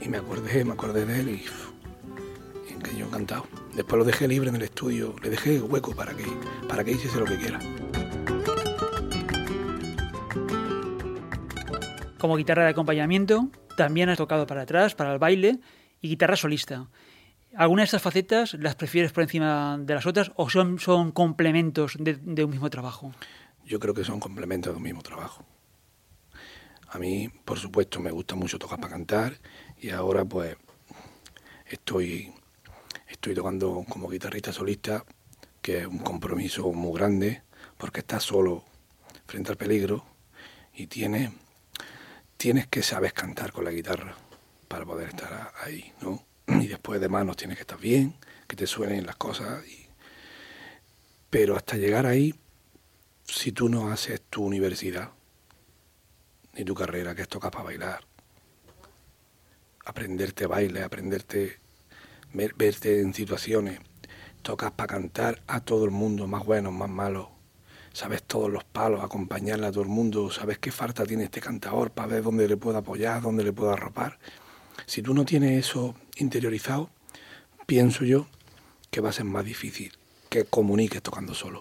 Y 0.00 0.09
me 0.09 0.18
acordé, 0.18 0.64
me 0.64 0.74
acordé 0.74 1.04
de 1.04 1.18
él 1.18 1.28
y, 1.31 2.72
y 2.72 2.78
que 2.78 2.96
yo 2.96 3.07
encantado. 3.07 3.44
Después 3.79 3.97
lo 3.97 4.05
dejé 4.05 4.27
libre 4.27 4.49
en 4.49 4.57
el 4.57 4.62
estudio, 4.62 5.14
le 5.23 5.31
dejé 5.31 5.61
hueco 5.61 5.95
para 5.95 6.12
que, 6.12 6.25
para 6.69 6.83
que 6.83 6.91
hiciese 6.91 7.17
lo 7.21 7.27
que 7.27 7.38
quiera. 7.38 7.61
Como 12.19 12.37
guitarra 12.37 12.64
de 12.64 12.71
acompañamiento, 12.71 13.51
también 13.77 14.09
has 14.09 14.19
tocado 14.19 14.49
para 14.49 14.62
atrás, 14.62 14.97
para 14.97 15.12
el 15.12 15.21
baile 15.21 15.61
y 16.01 16.09
guitarra 16.09 16.35
solista. 16.35 16.88
¿Alguna 17.55 17.83
de 17.83 17.85
estas 17.85 18.03
facetas 18.03 18.55
las 18.55 18.75
prefieres 18.75 19.12
por 19.12 19.23
encima 19.23 19.79
de 19.79 19.95
las 19.95 20.07
otras 20.07 20.33
o 20.35 20.51
son, 20.51 20.81
son 20.81 21.12
complementos 21.12 21.97
de, 22.01 22.17
de 22.17 22.43
un 22.43 22.51
mismo 22.51 22.71
trabajo? 22.71 23.12
Yo 23.64 23.79
creo 23.79 23.95
que 23.95 24.03
son 24.03 24.19
complementos 24.19 24.73
de 24.73 24.77
un 24.77 24.83
mismo 24.83 25.03
trabajo. 25.03 25.45
A 26.88 26.99
mí, 26.99 27.29
por 27.45 27.61
supuesto, 27.61 28.01
me 28.01 28.11
gusta 28.11 28.35
mucho 28.35 28.59
tocar 28.59 28.81
para 28.81 28.95
cantar 28.95 29.38
y 29.77 29.91
ahora 29.91 30.25
pues 30.25 30.57
estoy, 31.64 32.33
estoy 33.18 33.35
tocando 33.35 33.85
como 33.88 34.09
guitarrista 34.09 34.52
solista, 34.52 35.04
que 35.61 35.78
es 35.78 35.87
un 35.88 35.98
compromiso 35.98 36.70
muy 36.72 36.96
grande 36.96 37.42
porque 37.76 37.98
estás 38.00 38.22
solo 38.22 38.64
frente 39.26 39.50
al 39.50 39.57
peligro 39.57 40.04
y 40.72 40.87
tienes, 40.87 41.33
tienes 42.37 42.68
que 42.68 42.81
saber 42.81 43.12
cantar 43.12 43.50
con 43.50 43.64
la 43.64 43.72
guitarra 43.72 44.14
para 44.68 44.85
poder 44.85 45.09
estar 45.09 45.52
ahí, 45.64 45.92
¿no? 46.00 46.24
Y 46.46 46.68
después 46.68 47.00
de 47.00 47.09
manos 47.09 47.37
tienes 47.37 47.57
que 47.57 47.62
estar 47.62 47.81
bien, 47.81 48.14
que 48.46 48.54
te 48.54 48.68
suenen 48.68 49.04
las 49.04 49.16
cosas. 49.16 49.64
Pero 51.28 51.57
hasta 51.57 51.76
llegar 51.76 52.07
ahí, 52.07 52.37
si 53.24 53.50
tú 53.50 53.68
no 53.68 53.90
haces 53.90 54.22
tu 54.31 54.44
universidad, 54.44 55.11
ni 56.54 56.64
tu 56.64 56.74
carrera, 56.74 57.16
que 57.16 57.22
es 57.22 57.28
tocar 57.28 57.50
para 57.50 57.64
bailar, 57.64 58.04
aprenderte 59.85 60.46
baile, 60.46 60.85
aprenderte, 60.85 61.59
ver- 62.33 62.55
verte 62.57 63.01
en 63.01 63.14
situaciones, 63.14 63.81
tocas 64.43 64.71
para 64.73 64.87
cantar 64.87 65.43
a 65.47 65.61
todo 65.61 65.85
el 65.85 65.91
mundo, 65.91 66.27
más 66.27 66.45
buenos, 66.45 66.73
más 66.73 66.88
malos, 66.88 67.29
sabes 67.93 68.23
todos 68.23 68.51
los 68.51 68.64
palos, 68.64 69.03
acompañarle 69.03 69.67
a 69.67 69.73
todo 69.73 69.83
el 69.83 69.88
mundo, 69.88 70.31
sabes 70.31 70.59
qué 70.59 70.71
falta 70.71 71.05
tiene 71.05 71.25
este 71.25 71.41
cantador 71.41 71.91
para 71.91 72.09
ver 72.09 72.23
dónde 72.23 72.47
le 72.49 72.57
puedo 72.57 72.79
apoyar, 72.79 73.23
dónde 73.23 73.45
le 73.45 73.53
puedo 73.53 73.71
arropar. 73.73 74.19
Si 74.87 75.03
tú 75.03 75.14
no 75.14 75.25
tienes 75.25 75.67
eso 75.67 75.95
interiorizado, 76.17 76.91
pienso 77.67 78.05
yo 78.05 78.27
que 78.91 79.01
va 79.01 79.11
a 79.11 79.12
ser 79.12 79.25
más 79.25 79.45
difícil 79.45 79.93
que 80.31 80.45
comuniques 80.45 81.03
tocando 81.03 81.35
solo. 81.35 81.61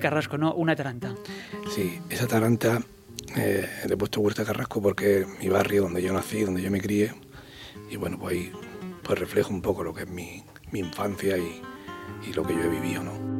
Carrasco, 0.00 0.38
no 0.38 0.54
una 0.54 0.76
taranta. 0.76 1.14
Sí, 1.74 2.00
esa 2.08 2.26
taranta 2.26 2.82
eh, 3.36 3.68
le 3.86 3.94
he 3.94 3.96
puesto 3.96 4.20
Huerta 4.20 4.44
Carrasco 4.44 4.80
porque 4.80 5.20
es 5.20 5.26
mi 5.38 5.48
barrio 5.48 5.82
donde 5.82 6.02
yo 6.02 6.12
nací, 6.12 6.42
donde 6.42 6.62
yo 6.62 6.70
me 6.70 6.80
crié. 6.80 7.12
Y 7.90 7.96
bueno, 7.96 8.18
pues 8.18 8.36
ahí 8.36 8.52
pues 9.02 9.18
reflejo 9.18 9.50
un 9.50 9.62
poco 9.62 9.84
lo 9.84 9.94
que 9.94 10.02
es 10.02 10.08
mi, 10.08 10.44
mi 10.72 10.80
infancia 10.80 11.36
y, 11.36 11.62
y 12.28 12.32
lo 12.32 12.42
que 12.42 12.54
yo 12.54 12.62
he 12.62 12.68
vivido, 12.68 13.02
¿no? 13.02 13.35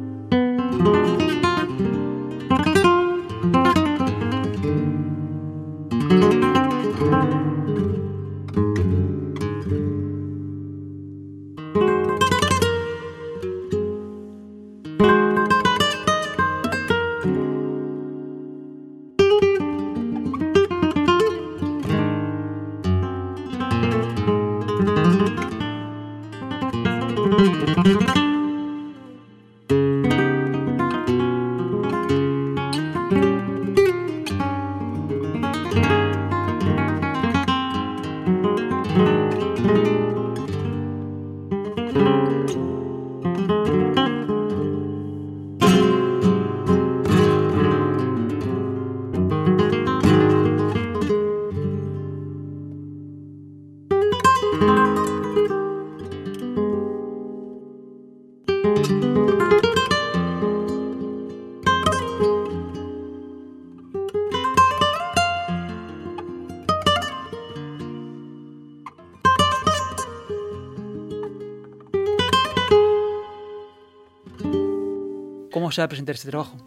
Se 75.77 75.83
a 75.83 75.87
presentar 75.87 76.15
este 76.15 76.29
trabajo? 76.29 76.57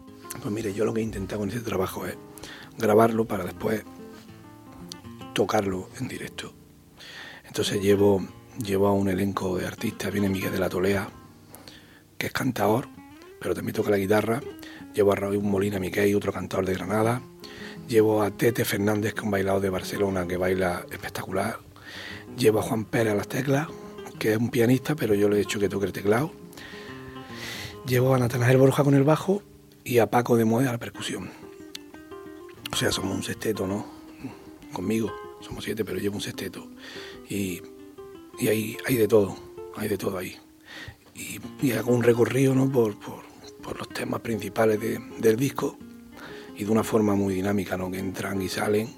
Pues 0.41 0.53
mire, 0.53 0.73
yo 0.73 0.85
lo 0.85 0.93
que 0.93 1.01
he 1.01 1.03
intentado 1.03 1.41
con 1.41 1.49
este 1.49 1.59
trabajo 1.59 2.05
es 2.05 2.15
grabarlo 2.77 3.25
para 3.25 3.43
después 3.43 3.83
tocarlo 5.33 5.89
en 5.99 6.07
directo. 6.07 6.53
Entonces 7.45 7.81
llevo, 7.81 8.25
llevo 8.63 8.87
a 8.87 8.93
un 8.93 9.09
elenco 9.09 9.57
de 9.57 9.67
artistas, 9.67 10.13
viene 10.13 10.29
Miguel 10.29 10.53
de 10.53 10.59
la 10.59 10.69
Tolea, 10.69 11.09
que 12.17 12.27
es 12.27 12.31
cantador, 12.31 12.87
pero 13.41 13.53
también 13.53 13.75
toca 13.75 13.89
la 13.91 13.97
guitarra. 13.97 14.41
Llevo 14.93 15.11
a 15.11 15.15
Raúl 15.15 15.43
Molina 15.43 15.77
Miquel, 15.77 16.15
otro 16.15 16.31
cantador 16.31 16.65
de 16.65 16.75
Granada. 16.75 17.21
Llevo 17.89 18.23
a 18.23 18.31
Tete 18.31 18.63
Fernández, 18.63 19.13
que 19.13 19.19
es 19.19 19.25
un 19.25 19.31
bailador 19.31 19.61
de 19.61 19.69
Barcelona 19.69 20.25
que 20.25 20.37
baila 20.37 20.85
espectacular. 20.89 21.59
Llevo 22.37 22.59
a 22.59 22.63
Juan 22.63 22.85
Pérez 22.85 23.11
a 23.11 23.17
las 23.17 23.27
teclas, 23.27 23.67
que 24.19 24.31
es 24.31 24.37
un 24.37 24.51
pianista, 24.51 24.95
pero 24.95 25.15
yo 25.15 25.27
le 25.27 25.39
he 25.39 25.41
hecho 25.41 25.59
que 25.59 25.67
toque 25.67 25.87
el 25.87 25.91
teclado. 25.91 26.40
Llevo 27.85 28.13
a 28.13 28.19
Natanael 28.19 28.57
Borja 28.57 28.83
con 28.83 28.93
el 28.93 29.03
bajo 29.03 29.41
y 29.83 29.97
a 29.97 30.09
Paco 30.09 30.37
de 30.37 30.45
Moe 30.45 30.67
a 30.67 30.71
la 30.71 30.77
percusión. 30.77 31.29
O 32.71 32.75
sea, 32.75 32.91
somos 32.91 33.15
un 33.15 33.23
sexteto, 33.23 33.67
¿no? 33.67 33.85
Conmigo, 34.71 35.11
somos 35.41 35.63
siete, 35.63 35.83
pero 35.83 35.99
llevo 35.99 36.15
un 36.15 36.21
sexteto. 36.21 36.67
Y, 37.29 37.61
y 38.39 38.47
hay, 38.47 38.77
hay 38.85 38.95
de 38.95 39.07
todo, 39.07 39.35
hay 39.75 39.89
de 39.89 39.97
todo 39.97 40.17
ahí. 40.17 40.37
Y, 41.15 41.71
hago 41.71 41.91
un 41.93 42.03
recorrido, 42.03 42.55
¿no? 42.55 42.71
Por, 42.71 42.97
por, 42.99 43.77
los 43.77 43.89
temas 43.89 44.21
principales 44.21 44.79
de- 44.79 44.99
del 45.19 45.37
disco 45.37 45.77
y 46.57 46.63
de 46.65 46.71
una 46.71 46.83
forma 46.83 47.15
muy 47.15 47.33
dinámica, 47.33 47.77
¿no? 47.77 47.89
Que 47.91 47.99
entran 47.99 48.41
y 48.41 48.49
salen 48.49 48.89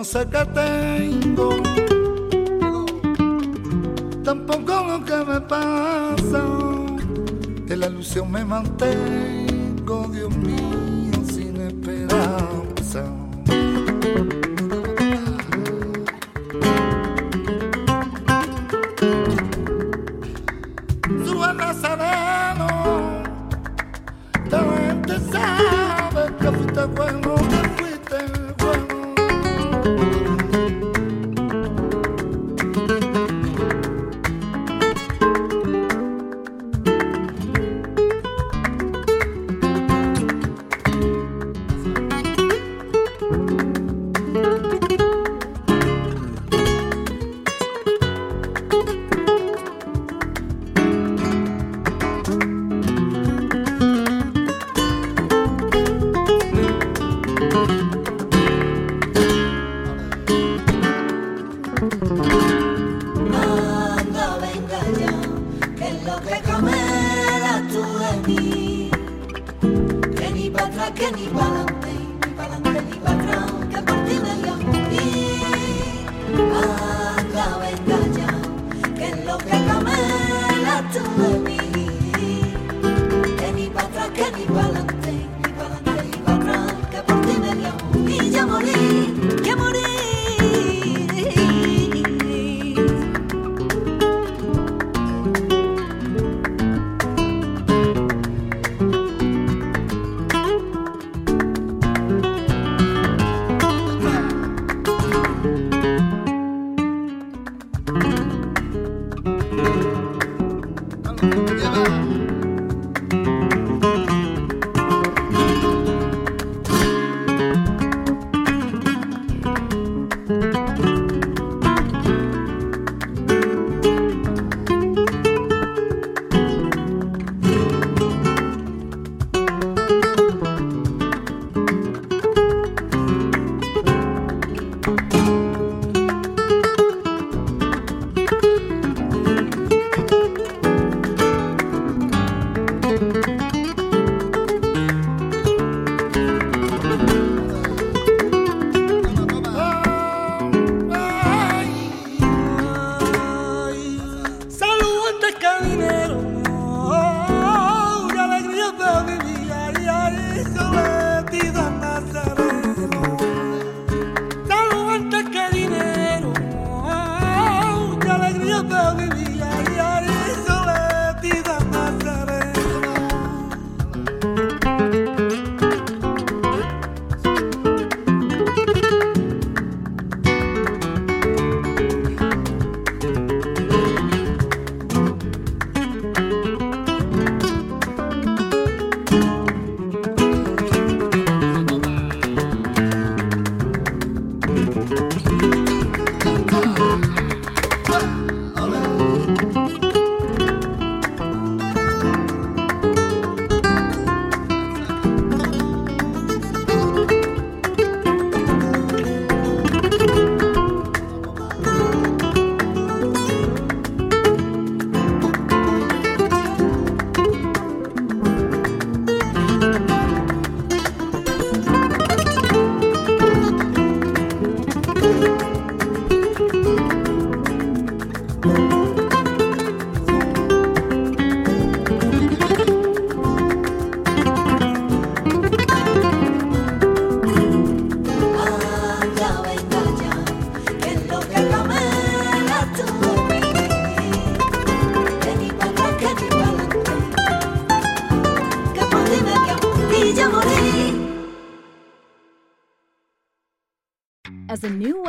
No 0.00 0.04
sé 0.04 0.26
qué 0.30 0.42
tengo, 0.54 1.50
tampoco 4.24 4.72
lo 4.88 5.04
que 5.04 5.16
me 5.30 5.40
pasa. 5.42 6.42
De 7.66 7.76
la 7.76 7.86
ilusión 7.88 8.30
me 8.30 8.42
mantengo, 8.42 10.08
Dios 10.08 10.34
mío, 10.38 11.22
sin 11.30 11.54
esperanza. 11.60 13.19